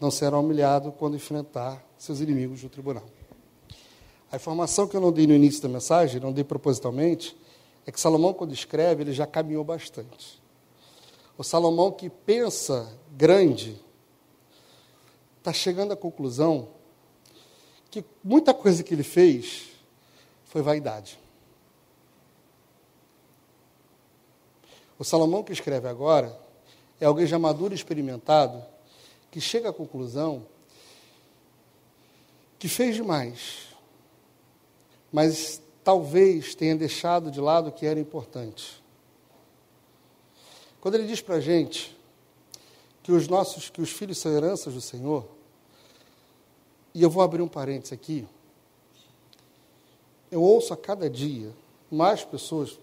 Não 0.00 0.10
será 0.10 0.36
humilhado 0.36 0.90
quando 0.90 1.14
enfrentar 1.14 1.86
seus 1.96 2.18
inimigos 2.18 2.64
no 2.64 2.68
tribunal. 2.68 3.04
A 4.28 4.34
informação 4.34 4.88
que 4.88 4.96
eu 4.96 5.00
não 5.00 5.12
dei 5.12 5.24
no 5.24 5.34
início 5.34 5.62
da 5.62 5.68
mensagem, 5.68 6.20
não 6.20 6.32
dei 6.32 6.42
propositalmente, 6.42 7.36
é 7.86 7.92
que 7.92 8.00
Salomão, 8.00 8.34
quando 8.34 8.52
escreve, 8.52 9.04
ele 9.04 9.12
já 9.12 9.24
caminhou 9.24 9.62
bastante. 9.62 10.42
O 11.38 11.44
Salomão 11.44 11.92
que 11.92 12.10
pensa 12.10 12.92
grande, 13.12 13.80
está 15.38 15.52
chegando 15.52 15.92
à 15.92 15.96
conclusão 15.96 16.70
que 17.88 18.04
muita 18.24 18.52
coisa 18.52 18.82
que 18.82 18.92
ele 18.92 19.04
fez 19.04 19.68
foi 20.44 20.60
vaidade. 20.60 21.24
O 24.98 25.04
Salomão 25.04 25.42
que 25.42 25.52
escreve 25.52 25.88
agora 25.88 26.38
é 27.00 27.06
alguém 27.06 27.26
já 27.26 27.38
maduro 27.38 27.74
e 27.74 27.76
experimentado, 27.76 28.62
que 29.30 29.40
chega 29.40 29.70
à 29.70 29.72
conclusão 29.72 30.46
que 32.58 32.68
fez 32.68 32.96
demais 32.96 33.66
mas 35.16 35.62
talvez 35.82 36.54
tenha 36.54 36.76
deixado 36.76 37.30
de 37.30 37.40
lado 37.40 37.68
o 37.68 37.72
que 37.72 37.86
era 37.86 37.98
importante. 37.98 38.82
Quando 40.78 40.96
ele 40.96 41.06
diz 41.06 41.20
para 41.20 41.36
a 41.36 41.40
gente 41.40 41.96
que 43.02 43.12
os 43.12 43.26
nossos, 43.26 43.70
que 43.70 43.80
os 43.80 43.90
filhos 43.90 44.18
são 44.18 44.30
heranças 44.30 44.74
do 44.74 44.80
Senhor, 44.82 45.24
e 46.92 47.02
eu 47.02 47.08
vou 47.08 47.22
abrir 47.22 47.40
um 47.40 47.48
parênteses 47.48 47.94
aqui, 47.94 48.26
eu 50.30 50.42
ouço 50.42 50.72
a 50.72 50.76
cada 50.76 51.08
dia 51.08 51.50
mais 51.90 52.24
pessoas, 52.24 52.78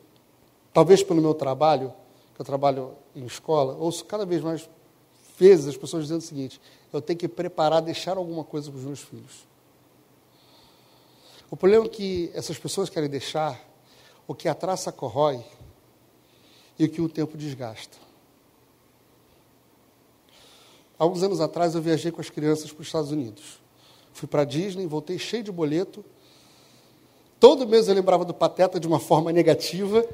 talvez 0.73 1.03
pelo 1.03 1.21
meu 1.21 1.33
trabalho, 1.33 1.93
que 2.33 2.41
eu 2.41 2.45
trabalho 2.45 2.95
em 3.15 3.25
escola, 3.25 3.75
ouço 3.75 4.05
cada 4.05 4.25
vez 4.25 4.41
mais 4.41 4.67
vezes 5.37 5.67
as 5.67 5.77
pessoas 5.77 6.03
dizendo 6.03 6.19
o 6.19 6.23
seguinte: 6.23 6.59
eu 6.91 7.01
tenho 7.01 7.19
que 7.19 7.27
preparar, 7.27 7.81
deixar 7.81 8.17
alguma 8.17 8.43
coisa 8.43 8.71
para 8.71 8.77
os 8.77 8.85
meus 8.85 8.99
filhos. 8.99 9.47
O 11.49 11.55
problema 11.55 11.85
é 11.85 11.89
que 11.89 12.31
essas 12.33 12.57
pessoas 12.57 12.89
querem 12.89 13.09
deixar 13.09 13.61
o 14.27 14.33
que 14.33 14.47
a 14.47 14.55
traça 14.55 14.91
corrói 14.91 15.43
e 16.79 16.85
o 16.85 16.89
que 16.89 17.01
o 17.01 17.09
tempo 17.09 17.37
desgasta. 17.37 17.97
Alguns 20.97 21.21
anos 21.21 21.41
atrás 21.41 21.75
eu 21.75 21.81
viajei 21.81 22.11
com 22.11 22.21
as 22.21 22.29
crianças 22.29 22.71
para 22.71 22.81
os 22.81 22.87
Estados 22.87 23.11
Unidos. 23.11 23.61
Fui 24.13 24.27
para 24.27 24.43
a 24.43 24.45
Disney, 24.45 24.85
voltei 24.87 25.19
cheio 25.19 25.43
de 25.43 25.51
boleto. 25.51 26.05
Todo 27.39 27.67
mês 27.67 27.87
eu 27.87 27.93
lembrava 27.93 28.23
do 28.23 28.33
Pateta 28.33 28.79
de 28.79 28.87
uma 28.87 28.99
forma 28.99 29.31
negativa. 29.31 30.05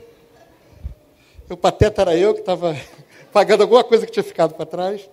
O 1.49 1.57
Pateta 1.57 2.03
era 2.03 2.15
eu 2.15 2.35
que 2.35 2.41
estava 2.41 2.75
pagando 3.33 3.63
alguma 3.63 3.83
coisa 3.83 4.05
que 4.05 4.11
tinha 4.11 4.23
ficado 4.23 4.53
para 4.53 4.67
trás. 4.67 5.09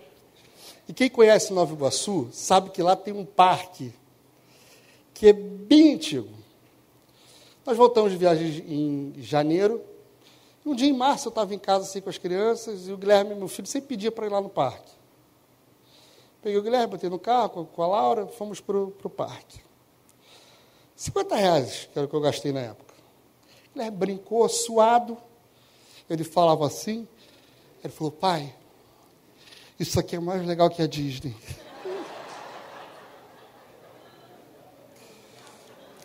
E 0.86 0.92
quem 0.92 1.08
conhece 1.08 1.50
Nova 1.52 1.72
Iguaçu 1.72 2.28
sabe 2.30 2.70
que 2.70 2.82
lá 2.82 2.94
tem 2.94 3.14
um 3.14 3.24
parque 3.24 3.92
que 5.14 5.28
é 5.28 5.32
bem 5.32 5.94
antigo. 5.94 6.28
Nós 7.64 7.76
voltamos 7.76 8.12
de 8.12 8.18
viagem 8.18 8.64
em 8.68 9.14
janeiro. 9.16 9.82
Um 10.64 10.74
dia 10.74 10.88
em 10.88 10.92
março 10.92 11.28
eu 11.28 11.30
estava 11.30 11.54
em 11.54 11.58
casa 11.58 11.84
assim 11.84 12.02
com 12.02 12.10
as 12.10 12.18
crianças 12.18 12.86
e 12.86 12.92
o 12.92 12.98
Guilherme, 12.98 13.34
meu 13.34 13.48
filho, 13.48 13.66
sempre 13.66 13.88
pedia 13.88 14.12
para 14.12 14.26
ir 14.26 14.30
lá 14.30 14.40
no 14.40 14.50
parque. 14.50 14.92
Peguei 16.42 16.58
o 16.58 16.62
Guilherme, 16.62 16.88
botei 16.88 17.08
no 17.08 17.18
carro 17.18 17.64
com 17.64 17.82
a 17.82 17.86
Laura, 17.86 18.26
fomos 18.26 18.60
para 18.60 18.76
o 18.76 19.10
parque. 19.10 19.58
50 20.94 21.34
reais, 21.34 21.88
que 21.90 21.98
era 21.98 22.06
o 22.06 22.10
que 22.10 22.14
eu 22.14 22.20
gastei 22.20 22.52
na 22.52 22.60
época. 22.60 22.94
O 23.70 23.72
Guilherme 23.72 23.96
brincou, 23.96 24.46
suado. 24.50 25.16
Ele 26.08 26.24
falava 26.24 26.66
assim. 26.66 27.06
Ele 27.82 27.92
falou, 27.92 28.10
pai, 28.10 28.54
isso 29.78 30.00
aqui 30.00 30.16
é 30.16 30.20
mais 30.20 30.44
legal 30.46 30.70
que 30.70 30.82
a 30.82 30.86
Disney. 30.86 31.36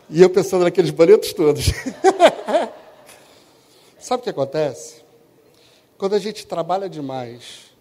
E 0.09 0.21
eu 0.21 0.29
pensando 0.29 0.63
naqueles 0.65 0.91
boletos 0.91 1.31
todos. 1.31 1.67
Sabe 3.97 4.19
o 4.19 4.23
que 4.23 4.29
acontece? 4.29 5.01
Quando 5.97 6.15
a 6.15 6.19
gente 6.19 6.45
trabalha 6.45 6.89
demais 6.89 7.71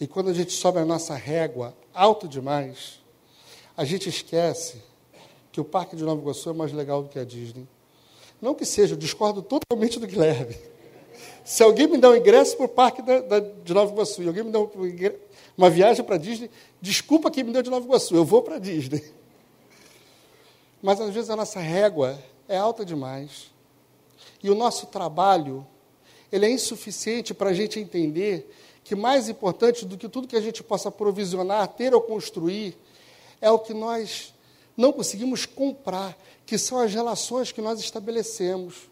e 0.00 0.06
quando 0.06 0.30
a 0.30 0.32
gente 0.32 0.52
sobe 0.52 0.78
a 0.78 0.84
nossa 0.84 1.14
régua 1.16 1.74
alto 1.92 2.28
demais, 2.28 3.00
a 3.76 3.84
gente 3.84 4.08
esquece 4.08 4.80
que 5.50 5.60
o 5.60 5.64
Parque 5.64 5.96
de 5.96 6.04
Nova 6.04 6.20
Iguaçu 6.20 6.50
é 6.50 6.52
mais 6.52 6.72
legal 6.72 7.02
do 7.02 7.08
que 7.08 7.18
a 7.18 7.24
Disney. 7.24 7.66
Não 8.40 8.54
que 8.54 8.64
seja, 8.64 8.94
eu 8.94 8.98
discordo 8.98 9.42
totalmente 9.42 9.98
do 9.98 10.06
Guilherme. 10.06 10.56
Se 11.44 11.62
alguém 11.62 11.86
me 11.86 11.98
dá 11.98 12.10
um 12.10 12.16
ingresso 12.16 12.56
para 12.56 12.66
o 12.66 12.68
Parque 12.68 13.02
da, 13.02 13.20
da, 13.20 13.40
de 13.40 13.74
Nova 13.74 13.92
Iguaçu 13.92 14.22
e 14.22 14.28
alguém 14.28 14.44
me 14.44 14.50
dá 14.50 14.60
um, 14.60 14.68
uma 15.56 15.70
viagem 15.70 16.04
para 16.04 16.16
Disney, 16.16 16.50
desculpa 16.80 17.30
quem 17.30 17.44
me 17.44 17.52
deu 17.52 17.62
de 17.62 17.70
Nova 17.70 17.84
Iguaçu, 17.86 18.14
eu 18.14 18.24
vou 18.24 18.42
para 18.42 18.58
Disney. 18.58 19.04
Mas 20.82 21.00
às 21.00 21.12
vezes 21.12 21.30
a 21.30 21.36
nossa 21.36 21.60
régua 21.60 22.18
é 22.48 22.56
alta 22.56 22.84
demais. 22.84 23.50
E 24.42 24.50
o 24.50 24.54
nosso 24.54 24.86
trabalho, 24.86 25.66
ele 26.32 26.46
é 26.46 26.50
insuficiente 26.50 27.34
para 27.34 27.50
a 27.50 27.52
gente 27.52 27.78
entender 27.78 28.50
que 28.82 28.94
mais 28.96 29.28
importante 29.28 29.84
do 29.84 29.96
que 29.96 30.08
tudo 30.08 30.26
que 30.26 30.36
a 30.36 30.40
gente 30.40 30.62
possa 30.62 30.90
provisionar, 30.90 31.68
ter 31.68 31.94
ou 31.94 32.00
construir, 32.00 32.76
é 33.40 33.50
o 33.50 33.58
que 33.58 33.72
nós 33.72 34.34
não 34.76 34.92
conseguimos 34.92 35.46
comprar, 35.46 36.16
que 36.46 36.56
são 36.56 36.78
as 36.78 36.92
relações 36.92 37.52
que 37.52 37.60
nós 37.60 37.80
estabelecemos. 37.80 38.88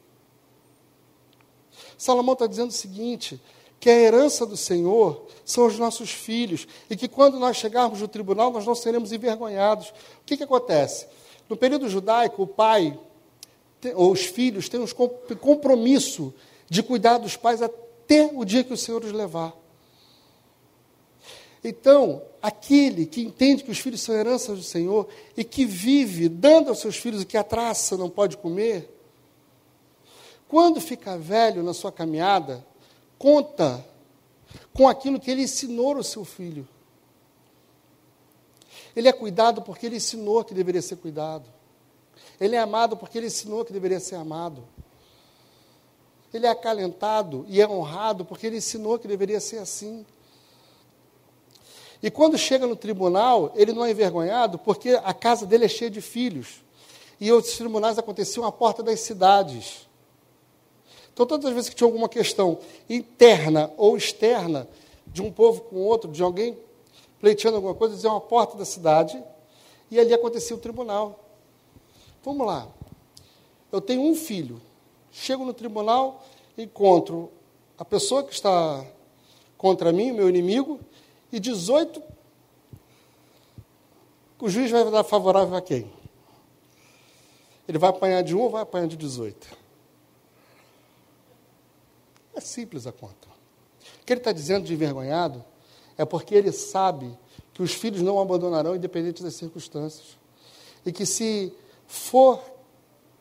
Salomão 1.97 2.35
está 2.35 2.47
dizendo 2.47 2.71
o 2.71 2.75
seguinte: 2.75 3.41
que 3.81 3.89
a 3.89 3.95
herança 3.95 4.45
do 4.45 4.57
Senhor 4.57 5.27
são 5.45 5.67
os 5.67 5.79
nossos 5.79 6.11
filhos, 6.11 6.67
e 6.91 6.97
que 6.97 7.09
quando 7.09 7.39
nós 7.39 7.57
chegarmos 7.57 8.01
no 8.01 8.09
tribunal, 8.09 8.51
nós 8.51 8.67
não 8.67 8.75
seremos 8.75 9.13
envergonhados. 9.13 9.89
O 9.89 10.25
que, 10.27 10.37
que 10.37 10.45
acontece? 10.45 11.07
No 11.49 11.57
período 11.57 11.89
judaico, 11.89 12.43
o 12.43 12.47
pai 12.47 12.99
ou 13.95 14.11
os 14.11 14.23
filhos 14.23 14.69
têm 14.69 14.81
um 14.81 14.87
compromisso 15.37 16.35
de 16.69 16.83
cuidar 16.83 17.19
dos 17.19 17.37
pais 17.37 17.63
até 17.63 18.31
o 18.35 18.45
dia 18.45 18.65
que 18.65 18.73
o 18.73 18.77
Senhor 18.77 19.05
os 19.05 19.13
levar. 19.13 19.55
Então, 21.63 22.23
aquele 22.41 23.07
que 23.07 23.21
entende 23.21 23.65
que 23.65 23.71
os 23.71 23.79
filhos 23.79 24.01
são 24.01 24.15
heranças 24.15 24.59
do 24.59 24.65
Senhor 24.65 25.09
e 25.37 25.45
que 25.45 25.65
vive 25.65 26.29
dando 26.29 26.69
aos 26.69 26.81
seus 26.81 26.97
filhos 26.97 27.23
o 27.23 27.27
que 27.27 27.37
a 27.37 27.45
traça 27.45 27.97
não 27.97 28.09
pode 28.09 28.37
comer, 28.37 28.98
quando 30.49 30.81
fica 30.81 31.19
velho 31.19 31.63
na 31.63 31.75
sua 31.75 31.93
caminhada, 31.93 32.65
conta 33.19 33.85
com 34.73 34.89
aquilo 34.89 35.21
que 35.21 35.31
ele 35.31 35.43
ensinou 35.43 35.97
ao 35.97 36.03
seu 36.03 36.25
filho. 36.25 36.67
Ele 38.97 39.09
é 39.09 39.13
cuidado 39.13 39.63
porque 39.63 39.87
ele 39.87 39.97
ensinou 39.97 40.43
que 40.43 40.55
deveria 40.55 40.81
ser 40.81 40.97
cuidado. 40.97 41.45
Ele 42.41 42.57
é 42.57 42.59
amado 42.59 42.97
porque 42.97 43.19
ele 43.19 43.27
ensinou 43.27 43.65
que 43.65 43.73
deveria 43.73 44.01
ser 44.01 44.15
amado. 44.15 44.65
Ele 46.33 46.47
é 46.47 46.51
acalentado 46.51 47.45
e 47.49 47.61
é 47.61 47.69
honrado 47.69 48.25
porque 48.25 48.47
ele 48.47 48.57
ensinou 48.57 48.99
que 48.99 49.09
deveria 49.09 49.41
ser 49.41 49.59
assim. 49.59 50.05
E 52.03 52.11
quando 52.11 52.39
chega 52.39 52.67
no 52.67 52.77
tribunal, 52.77 53.53
ele 53.55 53.73
não 53.73 53.85
é 53.85 53.91
envergonhado 53.91 54.59
porque 54.59 54.91
a 55.03 55.13
casa 55.13 55.45
dele 55.45 55.65
é 55.65 55.69
cheia 55.69 55.91
de 55.91 56.01
filhos. 56.01 56.63
E 57.21 57.33
os 57.33 57.57
tribunais 57.57 57.99
aconteciam 57.99 58.47
à 58.47 58.53
porta 58.53 58.83
das 58.83 59.01
cidades. 59.01 59.88
Então, 61.19 61.27
todas 61.27 61.47
as 61.47 61.53
vezes 61.53 61.69
que 61.69 61.75
tinha 61.75 61.89
alguma 61.89 62.09
questão 62.09 62.61
interna 62.89 63.73
ou 63.77 63.97
externa 63.97 64.69
de 65.05 65.21
um 65.21 65.33
povo 65.33 65.63
com 65.63 65.75
outro, 65.79 66.13
de 66.13 66.23
alguém 66.23 66.57
pleiteando 67.19 67.57
alguma 67.57 67.75
coisa, 67.75 67.97
diziam 67.97 68.15
a 68.15 68.21
porta 68.21 68.57
da 68.57 68.65
cidade, 68.65 69.21
e 69.91 69.99
ali 69.99 70.15
acontecia 70.15 70.55
o 70.55 70.61
tribunal. 70.61 71.19
Vamos 72.23 72.47
lá. 72.47 72.69
Eu 73.73 73.81
tenho 73.81 74.03
um 74.03 74.15
filho. 74.15 74.63
Chego 75.11 75.45
no 75.45 75.53
tribunal, 75.53 76.25
encontro 76.57 77.33
a 77.77 77.85
pessoa 77.85 78.23
que 78.23 78.33
está 78.33 78.87
contra 79.57 79.91
mim, 79.91 80.13
meu 80.13 80.29
inimigo, 80.29 80.79
e 81.33 81.41
18. 81.41 82.01
O 84.39 84.49
juiz 84.49 84.71
vai 84.71 84.89
dar 84.89 85.03
favorável 85.03 85.57
a 85.57 85.61
quem? 85.61 85.91
Ele 87.67 87.77
vai 87.77 87.91
apanhar 87.91 88.23
de 88.23 88.37
um 88.37 88.43
ou 88.43 88.51
vai 88.51 88.63
apanhar 88.63 88.87
de 88.87 88.97
18? 88.97 89.67
É 92.39 92.41
simples 92.41 92.87
a 92.87 92.93
conta. 92.93 93.27
O 94.01 94.05
que 94.07 94.13
ele 94.13 94.21
está 94.21 94.31
dizendo 94.31 94.65
de 94.65 94.73
envergonhado 94.73 95.45
é 95.97 96.05
porque 96.05 96.37
ele 96.37 96.53
sabe 96.53 97.19
que 97.53 97.61
os 97.61 97.73
filhos 97.75 98.01
não 98.01 98.21
abandonarão, 98.21 98.77
independente 98.77 99.25
das 99.25 99.35
circunstâncias. 99.35 100.17
E 100.87 100.93
que 100.93 101.05
se 101.05 101.53
for 101.89 102.41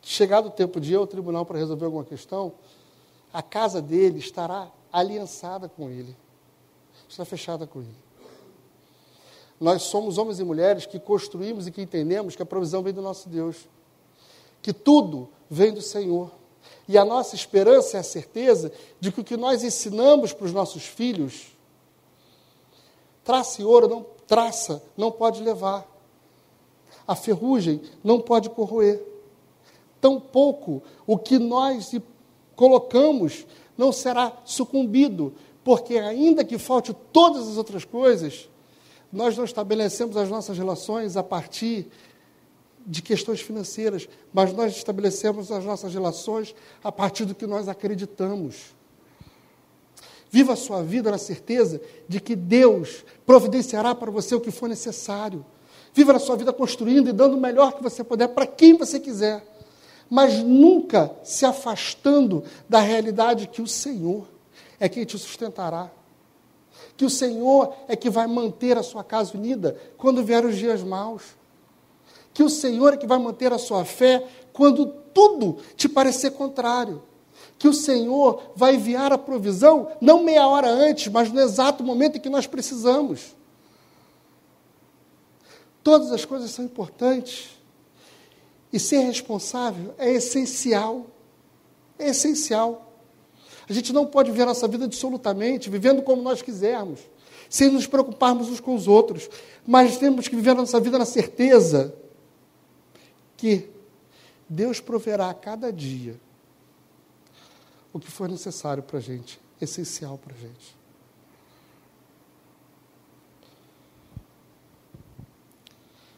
chegado 0.00 0.46
o 0.46 0.50
tempo 0.50 0.80
de 0.80 0.92
ir 0.92 0.94
ao 0.96 1.04
tribunal 1.04 1.44
para 1.44 1.58
resolver 1.58 1.86
alguma 1.86 2.04
questão, 2.04 2.52
a 3.32 3.42
casa 3.42 3.82
dele 3.82 4.20
estará 4.20 4.70
aliançada 4.92 5.68
com 5.68 5.90
ele, 5.90 6.16
está 7.08 7.24
fechada 7.24 7.66
com 7.66 7.80
ele. 7.80 7.96
Nós 9.60 9.82
somos 9.82 10.16
homens 10.16 10.38
e 10.38 10.44
mulheres 10.44 10.86
que 10.86 11.00
construímos 11.00 11.66
e 11.66 11.72
que 11.72 11.82
entendemos 11.82 12.36
que 12.36 12.42
a 12.42 12.46
provisão 12.46 12.84
vem 12.84 12.92
do 12.92 13.02
nosso 13.02 13.28
Deus, 13.28 13.68
que 14.62 14.72
tudo 14.72 15.28
vem 15.50 15.74
do 15.74 15.82
Senhor. 15.82 16.37
E 16.88 16.96
a 16.96 17.04
nossa 17.04 17.34
esperança 17.34 17.98
é 17.98 18.00
a 18.00 18.02
certeza 18.02 18.72
de 18.98 19.12
que 19.12 19.20
o 19.20 19.24
que 19.24 19.36
nós 19.36 19.62
ensinamos 19.62 20.32
para 20.32 20.46
os 20.46 20.52
nossos 20.52 20.84
filhos, 20.84 21.48
traça 23.22 23.60
e 23.60 23.64
ouro 23.64 23.86
não 23.86 24.06
traça, 24.26 24.82
não 24.96 25.12
pode 25.12 25.42
levar. 25.42 25.86
A 27.06 27.14
ferrugem 27.14 27.82
não 28.02 28.18
pode 28.18 28.48
corroer. 28.48 29.04
Tampouco 30.00 30.82
o 31.06 31.18
que 31.18 31.38
nós 31.38 31.90
colocamos 32.56 33.46
não 33.76 33.92
será 33.92 34.32
sucumbido, 34.44 35.34
porque 35.62 35.98
ainda 35.98 36.42
que 36.42 36.56
falte 36.56 36.94
todas 37.12 37.46
as 37.48 37.58
outras 37.58 37.84
coisas, 37.84 38.48
nós 39.12 39.36
não 39.36 39.44
estabelecemos 39.44 40.16
as 40.16 40.30
nossas 40.30 40.56
relações 40.56 41.16
a 41.16 41.22
partir 41.22 41.86
de 42.88 43.02
questões 43.02 43.42
financeiras, 43.42 44.08
mas 44.32 44.52
nós 44.54 44.74
estabelecemos 44.74 45.52
as 45.52 45.62
nossas 45.62 45.92
relações 45.92 46.54
a 46.82 46.90
partir 46.90 47.26
do 47.26 47.34
que 47.34 47.46
nós 47.46 47.68
acreditamos. 47.68 48.74
Viva 50.30 50.54
a 50.54 50.56
sua 50.56 50.82
vida 50.82 51.10
na 51.10 51.18
certeza 51.18 51.80
de 52.08 52.18
que 52.18 52.34
Deus 52.34 53.04
providenciará 53.26 53.94
para 53.94 54.10
você 54.10 54.34
o 54.34 54.40
que 54.40 54.50
for 54.50 54.68
necessário. 54.68 55.44
Viva 55.92 56.16
a 56.16 56.18
sua 56.18 56.36
vida 56.36 56.52
construindo 56.52 57.10
e 57.10 57.12
dando 57.12 57.36
o 57.36 57.40
melhor 57.40 57.74
que 57.74 57.82
você 57.82 58.02
puder 58.02 58.28
para 58.28 58.46
quem 58.46 58.76
você 58.76 58.98
quiser, 58.98 59.46
mas 60.08 60.38
nunca 60.42 61.14
se 61.22 61.44
afastando 61.44 62.42
da 62.68 62.80
realidade 62.80 63.48
que 63.48 63.60
o 63.60 63.66
Senhor 63.66 64.26
é 64.80 64.88
quem 64.88 65.04
te 65.04 65.18
sustentará. 65.18 65.90
Que 66.96 67.04
o 67.04 67.10
Senhor 67.10 67.74
é 67.86 67.94
que 67.94 68.08
vai 68.08 68.26
manter 68.26 68.78
a 68.78 68.82
sua 68.82 69.04
casa 69.04 69.36
unida 69.36 69.78
quando 69.96 70.24
vier 70.24 70.44
os 70.44 70.56
dias 70.56 70.82
maus. 70.82 71.37
Que 72.38 72.44
o 72.44 72.48
Senhor 72.48 72.94
é 72.94 72.96
que 72.96 73.04
vai 73.04 73.18
manter 73.18 73.52
a 73.52 73.58
sua 73.58 73.84
fé 73.84 74.24
quando 74.52 74.86
tudo 75.12 75.56
te 75.74 75.88
parecer 75.88 76.30
contrário 76.30 77.02
que 77.58 77.66
o 77.66 77.74
Senhor 77.74 78.52
vai 78.54 78.76
enviar 78.76 79.12
a 79.12 79.18
provisão, 79.18 79.90
não 80.00 80.22
meia 80.22 80.46
hora 80.46 80.70
antes, 80.70 81.08
mas 81.08 81.32
no 81.32 81.40
exato 81.40 81.82
momento 81.82 82.16
em 82.16 82.20
que 82.20 82.28
nós 82.28 82.46
precisamos. 82.46 83.34
Todas 85.82 86.12
as 86.12 86.24
coisas 86.24 86.52
são 86.52 86.64
importantes. 86.64 87.58
E 88.72 88.78
ser 88.78 88.98
responsável 88.98 89.92
é 89.98 90.08
essencial. 90.12 91.06
É 91.98 92.10
essencial. 92.10 93.02
A 93.68 93.72
gente 93.72 93.92
não 93.92 94.06
pode 94.06 94.30
viver 94.30 94.44
nossa 94.44 94.68
vida 94.68 94.84
absolutamente, 94.84 95.68
vivendo 95.68 96.02
como 96.02 96.22
nós 96.22 96.40
quisermos, 96.40 97.00
sem 97.50 97.68
nos 97.68 97.88
preocuparmos 97.88 98.48
uns 98.48 98.60
com 98.60 98.76
os 98.76 98.86
outros. 98.86 99.28
Mas 99.66 99.96
temos 99.98 100.28
que 100.28 100.36
viver 100.36 100.54
nossa 100.54 100.78
vida 100.78 100.96
na 101.00 101.04
certeza 101.04 102.06
que 103.38 103.70
Deus 104.48 104.80
proverá 104.80 105.30
a 105.30 105.34
cada 105.34 105.72
dia 105.72 106.20
o 107.92 107.98
que 107.98 108.10
for 108.10 108.28
necessário 108.28 108.82
para 108.82 108.98
a 108.98 109.00
gente, 109.00 109.40
essencial 109.60 110.18
para 110.18 110.34
a 110.34 110.38
gente. 110.38 110.76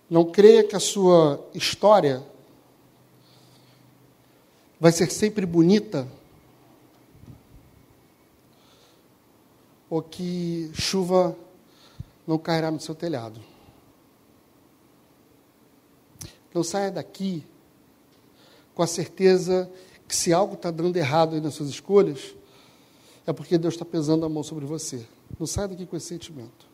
Não 0.09 0.33
creia 0.33 0.65
que 0.65 0.75
a 0.75 0.81
sua 0.81 1.47
história 1.55 2.27
vai 4.81 4.91
ser 4.91 5.11
sempre 5.11 5.47
bonita, 5.47 6.09
ou 9.89 10.03
que 10.03 10.71
chuva 10.75 11.37
não 12.27 12.39
cairá 12.39 12.71
no 12.71 12.81
seu 12.81 12.95
telhado. 12.95 13.50
Não 16.53 16.63
saia 16.63 16.91
daqui 16.91 17.45
com 18.75 18.83
a 18.83 18.87
certeza 18.87 19.71
que 20.09 20.17
se 20.17 20.33
algo 20.33 20.55
está 20.55 20.71
dando 20.71 20.97
errado 20.97 21.35
aí 21.35 21.41
nas 21.41 21.55
suas 21.55 21.69
escolhas, 21.69 22.35
é 23.27 23.33
porque 23.33 23.57
Deus 23.57 23.75
está 23.75 23.85
pesando 23.85 24.25
a 24.25 24.29
mão 24.29 24.43
sobre 24.43 24.67
você. 24.67 25.07
Não 25.39 25.47
saia 25.47 25.69
daqui 25.69 25.87
com 25.87 25.97
esse 25.97 26.07
sentimento. 26.07 26.67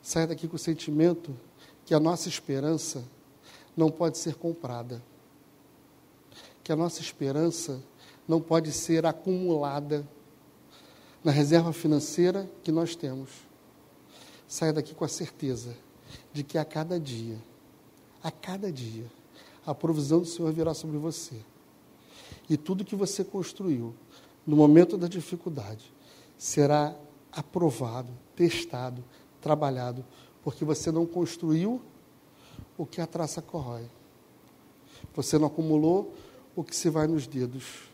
Saia 0.00 0.26
daqui 0.26 0.48
com 0.48 0.56
o 0.56 0.58
sentimento 0.58 1.36
que 1.84 1.94
a 1.94 2.00
nossa 2.00 2.28
esperança 2.28 3.04
não 3.76 3.90
pode 3.90 4.18
ser 4.18 4.36
comprada. 4.36 5.02
Que 6.64 6.72
a 6.72 6.76
nossa 6.76 7.00
esperança 7.00 7.82
não 8.26 8.40
pode 8.40 8.72
ser 8.72 9.04
acumulada 9.04 10.06
na 11.22 11.30
reserva 11.30 11.72
financeira 11.72 12.48
que 12.62 12.72
nós 12.72 12.96
temos. 12.96 13.30
Saia 14.48 14.72
daqui 14.72 14.94
com 14.94 15.04
a 15.04 15.08
certeza 15.08 15.76
de 16.32 16.42
que 16.42 16.58
a 16.58 16.64
cada 16.64 16.98
dia, 16.98 17.38
a 18.22 18.30
cada 18.30 18.70
dia, 18.70 19.06
a 19.66 19.74
provisão 19.74 20.20
do 20.20 20.26
Senhor 20.26 20.52
virá 20.52 20.74
sobre 20.74 20.98
você 20.98 21.36
e 22.48 22.56
tudo 22.56 22.84
que 22.84 22.96
você 22.96 23.24
construiu 23.24 23.94
no 24.46 24.56
momento 24.56 24.96
da 24.96 25.06
dificuldade 25.06 25.92
será 26.36 26.94
aprovado, 27.30 28.10
testado, 28.34 29.02
trabalhado, 29.40 30.04
porque 30.42 30.64
você 30.64 30.90
não 30.90 31.06
construiu 31.06 31.80
o 32.76 32.84
que 32.84 33.00
a 33.00 33.06
traça 33.06 33.40
corrói. 33.40 33.88
Você 35.14 35.38
não 35.38 35.46
acumulou 35.46 36.14
o 36.54 36.64
que 36.64 36.74
se 36.74 36.90
vai 36.90 37.06
nos 37.06 37.26
dedos. 37.26 37.88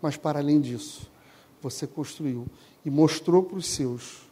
Mas, 0.00 0.16
para 0.16 0.38
além 0.38 0.60
disso, 0.60 1.10
você 1.60 1.86
construiu 1.86 2.46
e 2.84 2.90
mostrou 2.90 3.42
para 3.42 3.58
os 3.58 3.66
seus, 3.66 4.22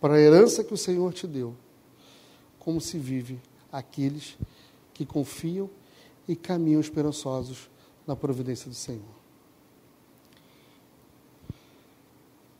para 0.00 0.14
a 0.14 0.20
herança 0.20 0.64
que 0.64 0.72
o 0.72 0.76
Senhor 0.76 1.12
te 1.12 1.26
deu, 1.26 1.54
como 2.58 2.80
se 2.80 2.98
vive 2.98 3.40
aqueles 3.70 4.36
que 4.94 5.04
confiam 5.06 5.70
e 6.26 6.34
caminham 6.34 6.80
esperançosos 6.80 7.70
na 8.06 8.16
providência 8.16 8.68
do 8.68 8.74
Senhor. 8.74 9.18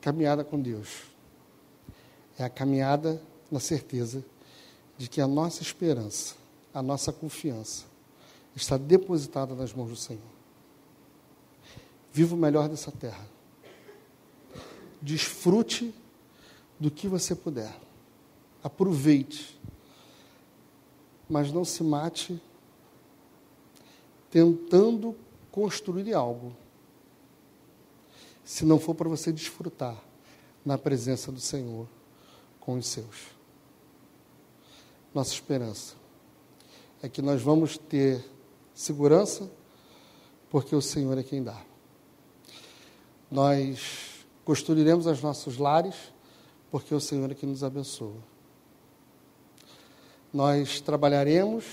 Caminhada 0.01 0.43
com 0.43 0.59
Deus 0.59 1.03
é 2.37 2.43
a 2.43 2.49
caminhada 2.49 3.21
na 3.51 3.59
certeza 3.59 4.23
de 4.97 5.09
que 5.09 5.19
a 5.19 5.27
nossa 5.27 5.61
esperança, 5.61 6.35
a 6.73 6.81
nossa 6.81 7.11
confiança 7.11 7.85
está 8.55 8.77
depositada 8.77 9.53
nas 9.55 9.73
mãos 9.73 9.89
do 9.89 9.95
Senhor. 9.95 10.21
Viva 12.11 12.35
o 12.35 12.37
melhor 12.37 12.69
dessa 12.69 12.91
terra. 12.91 13.25
Desfrute 15.01 15.93
do 16.79 16.89
que 16.89 17.07
você 17.07 17.35
puder. 17.35 17.73
aproveite, 18.63 19.58
mas 21.29 21.51
não 21.51 21.63
se 21.63 21.83
mate 21.83 22.41
tentando 24.31 25.15
construir 25.51 26.13
algo, 26.13 26.55
se 28.43 28.65
não 28.65 28.79
for 28.79 28.95
para 28.95 29.07
você 29.07 29.31
desfrutar 29.31 29.97
na 30.65 30.77
presença 30.77 31.31
do 31.31 31.39
Senhor 31.39 31.87
com 32.59 32.75
os 32.75 32.87
seus. 32.87 33.27
Nossa 35.13 35.33
esperança 35.33 35.95
é 37.01 37.09
que 37.09 37.21
nós 37.21 37.41
vamos 37.41 37.77
ter 37.77 38.23
segurança, 38.73 39.49
porque 40.49 40.75
o 40.75 40.81
Senhor 40.81 41.17
é 41.17 41.23
quem 41.23 41.43
dá. 41.43 41.59
Nós 43.29 44.25
construiremos 44.43 45.05
os 45.05 45.21
nossos 45.21 45.57
lares, 45.57 45.95
porque 46.71 46.93
o 46.93 46.99
Senhor 46.99 47.31
é 47.31 47.35
quem 47.35 47.49
nos 47.49 47.63
abençoa. 47.63 48.38
Nós 50.33 50.79
trabalharemos 50.81 51.65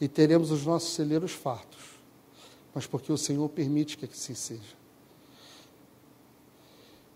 e 0.00 0.08
teremos 0.08 0.50
os 0.50 0.64
nossos 0.64 0.94
celeiros 0.94 1.32
fartos, 1.32 1.82
mas 2.74 2.86
porque 2.86 3.12
o 3.12 3.18
Senhor 3.18 3.48
permite 3.48 3.96
que 3.96 4.04
assim 4.04 4.34
seja. 4.34 4.76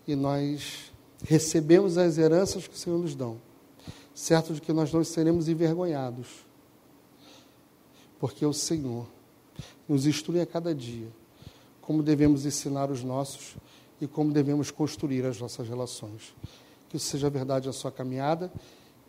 E 0.07 0.15
nós 0.15 0.91
recebemos 1.23 1.97
as 1.97 2.17
heranças 2.17 2.67
que 2.67 2.75
o 2.75 2.77
Senhor 2.77 2.97
nos 2.97 3.15
dá, 3.15 3.31
certo 4.13 4.53
de 4.53 4.61
que 4.61 4.73
nós 4.73 4.91
não 4.91 5.03
seremos 5.03 5.47
envergonhados, 5.47 6.27
porque 8.19 8.45
o 8.45 8.53
Senhor 8.53 9.07
nos 9.87 10.05
instrui 10.05 10.41
a 10.41 10.45
cada 10.45 10.73
dia 10.73 11.07
como 11.89 12.03
devemos 12.03 12.45
ensinar 12.45 12.91
os 12.91 13.03
nossos 13.03 13.55
e 13.99 14.05
como 14.05 14.31
devemos 14.31 14.69
construir 14.69 15.25
as 15.25 15.39
nossas 15.39 15.67
relações. 15.67 16.35
Que 16.87 16.97
isso 16.97 17.07
seja 17.07 17.31
verdade 17.31 17.65
na 17.65 17.73
sua 17.73 17.91
caminhada, 17.91 18.51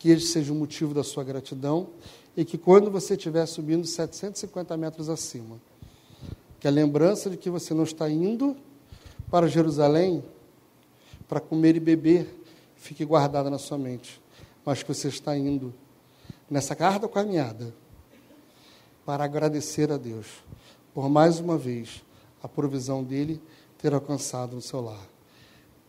que 0.00 0.08
ele 0.08 0.22
seja 0.22 0.50
o 0.50 0.56
motivo 0.56 0.94
da 0.94 1.04
sua 1.04 1.22
gratidão 1.22 1.90
e 2.34 2.42
que 2.42 2.56
quando 2.56 2.90
você 2.90 3.14
estiver 3.14 3.44
subindo 3.44 3.86
750 3.86 4.74
metros 4.78 5.10
acima, 5.10 5.60
que 6.58 6.66
a 6.66 6.70
lembrança 6.70 7.28
de 7.28 7.36
que 7.36 7.50
você 7.50 7.74
não 7.74 7.84
está 7.84 8.08
indo 8.08 8.56
para 9.30 9.46
Jerusalém 9.46 10.24
para 11.28 11.38
comer 11.38 11.76
e 11.76 11.80
beber 11.80 12.42
fique 12.76 13.04
guardada 13.04 13.50
na 13.50 13.58
sua 13.58 13.76
mente, 13.76 14.18
mas 14.64 14.82
que 14.82 14.88
você 14.88 15.08
está 15.08 15.36
indo 15.36 15.72
nessa 16.48 16.74
carta 16.74 17.06
caminhada 17.06 17.74
para 19.04 19.24
agradecer 19.24 19.92
a 19.92 19.98
Deus 19.98 20.26
por 20.94 21.10
mais 21.10 21.38
uma 21.38 21.58
vez 21.58 22.02
a 22.42 22.48
provisão 22.48 23.04
dele 23.04 23.38
ter 23.76 23.92
alcançado 23.92 24.56
no 24.56 24.62
seu 24.62 24.80
lar. 24.80 25.06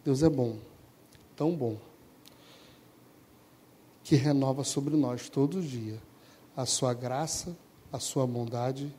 Deus 0.03 0.21
é 0.21 0.29
bom, 0.29 0.57
tão 1.33 1.55
bom, 1.55 1.77
que 4.03 4.15
renova 4.15 4.63
sobre 4.63 4.95
nós 4.95 5.29
todo 5.29 5.61
dia 5.61 5.99
a 6.55 6.65
sua 6.65 6.93
graça, 6.93 7.55
a 7.91 7.99
sua 7.99 8.25
bondade 8.27 8.93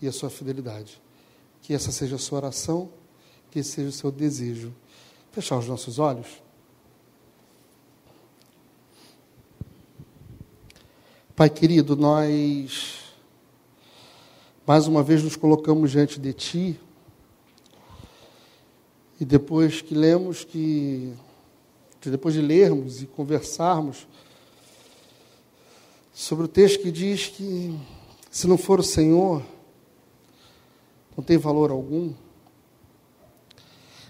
e 0.00 0.06
a 0.06 0.12
sua 0.12 0.30
fidelidade. 0.30 1.00
Que 1.62 1.74
essa 1.74 1.92
seja 1.92 2.16
a 2.16 2.18
sua 2.18 2.38
oração, 2.38 2.90
que 3.50 3.60
esse 3.60 3.70
seja 3.70 3.88
o 3.88 3.92
seu 3.92 4.10
desejo. 4.10 4.74
Fechar 5.30 5.58
os 5.58 5.68
nossos 5.68 5.98
olhos. 5.98 6.42
Pai 11.34 11.48
querido, 11.48 11.96
nós 11.96 13.00
mais 14.66 14.86
uma 14.86 15.02
vez 15.02 15.22
nos 15.22 15.34
colocamos 15.34 15.90
diante 15.90 16.20
de 16.20 16.32
Ti. 16.32 16.80
E 19.18 19.24
depois 19.24 19.80
que 19.80 19.94
lemos 19.94 20.44
que 20.44 21.14
depois 22.00 22.34
de 22.34 22.40
lermos 22.40 23.00
e 23.00 23.06
conversarmos 23.06 24.08
sobre 26.12 26.44
o 26.44 26.48
texto 26.48 26.80
que 26.80 26.90
diz 26.90 27.28
que 27.28 27.78
se 28.30 28.46
não 28.46 28.58
for 28.58 28.80
o 28.80 28.82
Senhor, 28.82 29.42
não 31.16 31.24
tem 31.24 31.38
valor 31.38 31.70
algum. 31.70 32.12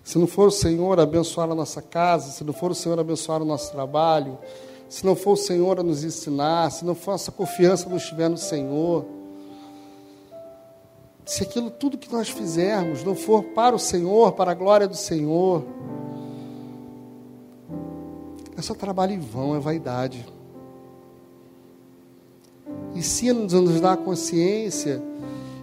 Se 0.04 0.18
não 0.18 0.26
for 0.26 0.48
o 0.48 0.50
Senhor 0.52 0.98
abençoar 0.98 1.50
a 1.50 1.54
nossa 1.54 1.80
casa, 1.80 2.30
se 2.30 2.42
não 2.44 2.52
for 2.52 2.70
o 2.72 2.74
Senhor 2.74 2.98
abençoar 2.98 3.40
o 3.40 3.44
nosso 3.44 3.70
trabalho, 3.70 4.38
se 4.88 5.06
não 5.06 5.14
for 5.14 5.32
o 5.32 5.36
Senhor 5.36 5.78
a 5.78 5.82
nos 5.82 6.04
ensinar, 6.04 6.70
se 6.70 6.84
não 6.84 6.94
for 6.94 7.12
a 7.12 7.14
nossa 7.14 7.32
confiança 7.32 7.88
não 7.88 7.96
estiver 7.96 8.28
no 8.28 8.36
Senhor, 8.36 9.06
se 11.24 11.44
aquilo 11.44 11.70
tudo 11.70 11.96
que 11.96 12.12
nós 12.12 12.28
fizermos 12.28 13.04
não 13.04 13.14
for 13.14 13.42
para 13.42 13.76
o 13.76 13.78
Senhor, 13.78 14.32
para 14.32 14.50
a 14.50 14.54
glória 14.54 14.88
do 14.88 14.96
Senhor, 14.96 15.64
é 18.56 18.60
só 18.60 18.74
trabalho 18.74 19.12
em 19.12 19.20
vão, 19.20 19.56
é 19.56 19.60
vaidade. 19.60 20.26
Ensina-nos 22.94 23.54
a 23.54 23.60
nos 23.60 23.80
dar 23.80 23.96
consciência 23.96 25.02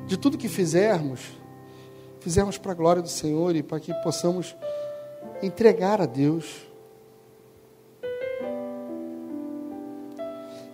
de 0.07 0.17
tudo 0.17 0.37
que 0.37 0.49
fizermos, 0.49 1.21
fizermos 2.19 2.57
para 2.57 2.71
a 2.71 2.75
glória 2.75 3.01
do 3.01 3.07
Senhor 3.07 3.55
e 3.55 3.61
para 3.61 3.79
que 3.79 3.93
possamos 3.95 4.55
entregar 5.41 6.01
a 6.01 6.05
Deus. 6.05 6.67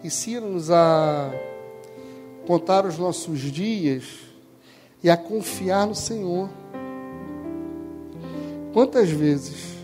Ensina-nos 0.03 0.71
a 0.71 1.31
contar 2.47 2.85
os 2.85 2.97
nossos 2.97 3.39
dias 3.39 4.19
e 5.03 5.09
a 5.09 5.17
confiar 5.17 5.87
no 5.87 5.95
Senhor. 5.95 6.49
Quantas 8.71 9.09
vezes, 9.09 9.75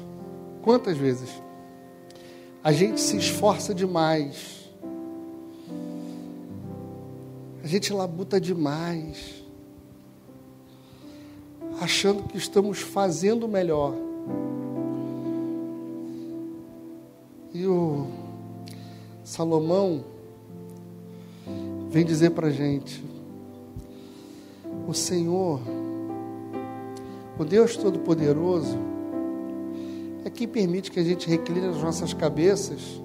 quantas 0.61 0.97
vezes, 0.97 1.29
a 2.63 2.71
gente 2.71 3.01
se 3.01 3.17
esforça 3.17 3.73
demais 3.73 4.60
A 7.63 7.67
gente 7.67 7.93
labuta 7.93 8.41
demais, 8.41 9.43
achando 11.79 12.23
que 12.23 12.37
estamos 12.37 12.79
fazendo 12.79 13.47
melhor. 13.47 13.93
E 17.53 17.67
o 17.67 18.07
Salomão 19.23 20.03
vem 21.89 22.03
dizer 22.03 22.31
para 22.31 22.47
a 22.47 22.51
gente: 22.51 23.03
o 24.87 24.93
Senhor, 24.93 25.61
o 27.37 27.45
Deus 27.45 27.77
Todo-Poderoso, 27.77 28.77
é 30.25 30.29
quem 30.31 30.47
permite 30.47 30.89
que 30.89 30.99
a 30.99 31.03
gente 31.03 31.29
recline 31.29 31.67
as 31.67 31.81
nossas 31.81 32.11
cabeças 32.11 33.01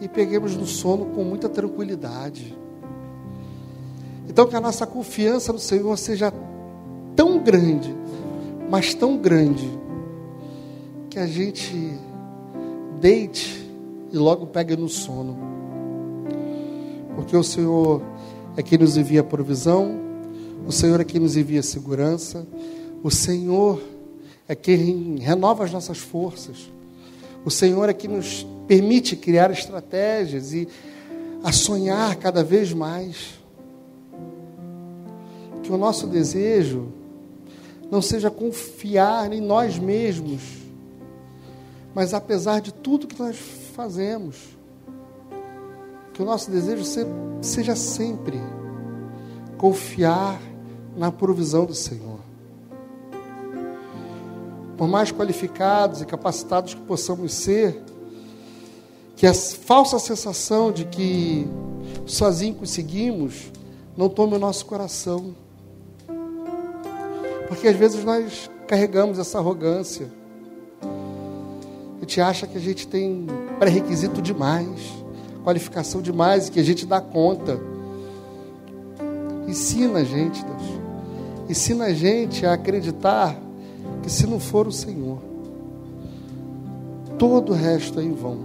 e 0.00 0.08
peguemos 0.08 0.56
no 0.56 0.66
sono 0.66 1.06
com 1.06 1.24
muita 1.24 1.48
tranquilidade. 1.48 2.56
Então, 4.30 4.46
que 4.46 4.54
a 4.54 4.60
nossa 4.60 4.86
confiança 4.86 5.52
no 5.52 5.58
Senhor 5.58 5.98
seja 5.98 6.32
tão 7.16 7.40
grande, 7.42 7.92
mas 8.70 8.94
tão 8.94 9.18
grande, 9.18 9.68
que 11.10 11.18
a 11.18 11.26
gente 11.26 11.98
deite 13.00 13.68
e 14.12 14.16
logo 14.16 14.46
pegue 14.46 14.76
no 14.76 14.88
sono. 14.88 15.36
Porque 17.16 17.36
o 17.36 17.42
Senhor 17.42 18.00
é 18.56 18.62
quem 18.62 18.78
nos 18.78 18.96
envia 18.96 19.24
provisão, 19.24 19.98
o 20.64 20.70
Senhor 20.70 21.00
é 21.00 21.04
quem 21.04 21.20
nos 21.20 21.36
envia 21.36 21.60
segurança, 21.60 22.46
o 23.02 23.10
Senhor 23.10 23.82
é 24.46 24.54
quem 24.54 25.16
renova 25.18 25.64
as 25.64 25.72
nossas 25.72 25.98
forças, 25.98 26.70
o 27.44 27.50
Senhor 27.50 27.88
é 27.88 27.92
quem 27.92 28.08
nos 28.08 28.46
permite 28.68 29.16
criar 29.16 29.50
estratégias 29.50 30.52
e 30.52 30.68
a 31.42 31.50
sonhar 31.50 32.14
cada 32.14 32.44
vez 32.44 32.72
mais 32.72 33.39
que 35.70 35.74
o 35.74 35.78
nosso 35.78 36.08
desejo 36.08 36.88
não 37.92 38.02
seja 38.02 38.28
confiar 38.28 39.32
em 39.32 39.40
nós 39.40 39.78
mesmos, 39.78 40.42
mas 41.94 42.12
apesar 42.12 42.60
de 42.60 42.74
tudo 42.74 43.06
que 43.06 43.16
nós 43.16 43.36
fazemos, 43.72 44.36
que 46.12 46.20
o 46.20 46.24
nosso 46.24 46.50
desejo 46.50 46.82
seja 47.40 47.76
sempre 47.76 48.40
confiar 49.58 50.42
na 50.96 51.12
provisão 51.12 51.66
do 51.66 51.74
Senhor. 51.74 52.18
Por 54.76 54.88
mais 54.88 55.12
qualificados 55.12 56.02
e 56.02 56.04
capacitados 56.04 56.74
que 56.74 56.80
possamos 56.80 57.32
ser, 57.32 57.80
que 59.14 59.24
a 59.24 59.32
falsa 59.32 60.00
sensação 60.00 60.72
de 60.72 60.84
que 60.84 61.46
sozinho 62.06 62.56
conseguimos 62.56 63.52
não 63.96 64.08
tome 64.08 64.34
o 64.34 64.38
nosso 64.38 64.66
coração. 64.66 65.39
Porque 67.50 67.66
às 67.66 67.74
vezes 67.74 68.04
nós 68.04 68.48
carregamos 68.68 69.18
essa 69.18 69.38
arrogância. 69.38 70.06
A 71.96 72.00
gente 72.00 72.20
acha 72.20 72.46
que 72.46 72.56
a 72.56 72.60
gente 72.60 72.86
tem 72.86 73.26
pré-requisito 73.58 74.22
demais, 74.22 74.80
qualificação 75.42 76.00
demais 76.00 76.46
e 76.46 76.52
que 76.52 76.60
a 76.60 76.62
gente 76.62 76.86
dá 76.86 77.00
conta. 77.00 77.60
Ensina 79.48 79.98
a 79.98 80.04
gente, 80.04 80.44
Deus. 80.44 80.62
Ensina 81.48 81.86
a 81.86 81.92
gente 81.92 82.46
a 82.46 82.52
acreditar 82.52 83.36
que 84.00 84.08
se 84.08 84.28
não 84.28 84.38
for 84.38 84.68
o 84.68 84.72
Senhor, 84.72 85.18
todo 87.18 87.50
o 87.50 87.56
resto 87.56 87.98
é 87.98 88.04
em 88.04 88.12
vão. 88.14 88.38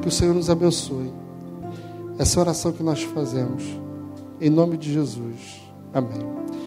Que 0.00 0.08
o 0.08 0.10
Senhor 0.10 0.34
nos 0.34 0.48
abençoe. 0.48 1.12
Essa 2.18 2.38
é 2.38 2.40
oração 2.40 2.72
que 2.72 2.82
nós 2.82 3.02
fazemos. 3.02 3.62
Em 4.40 4.48
nome 4.48 4.78
de 4.78 4.90
Jesus. 4.90 5.60
Amém. 5.92 6.54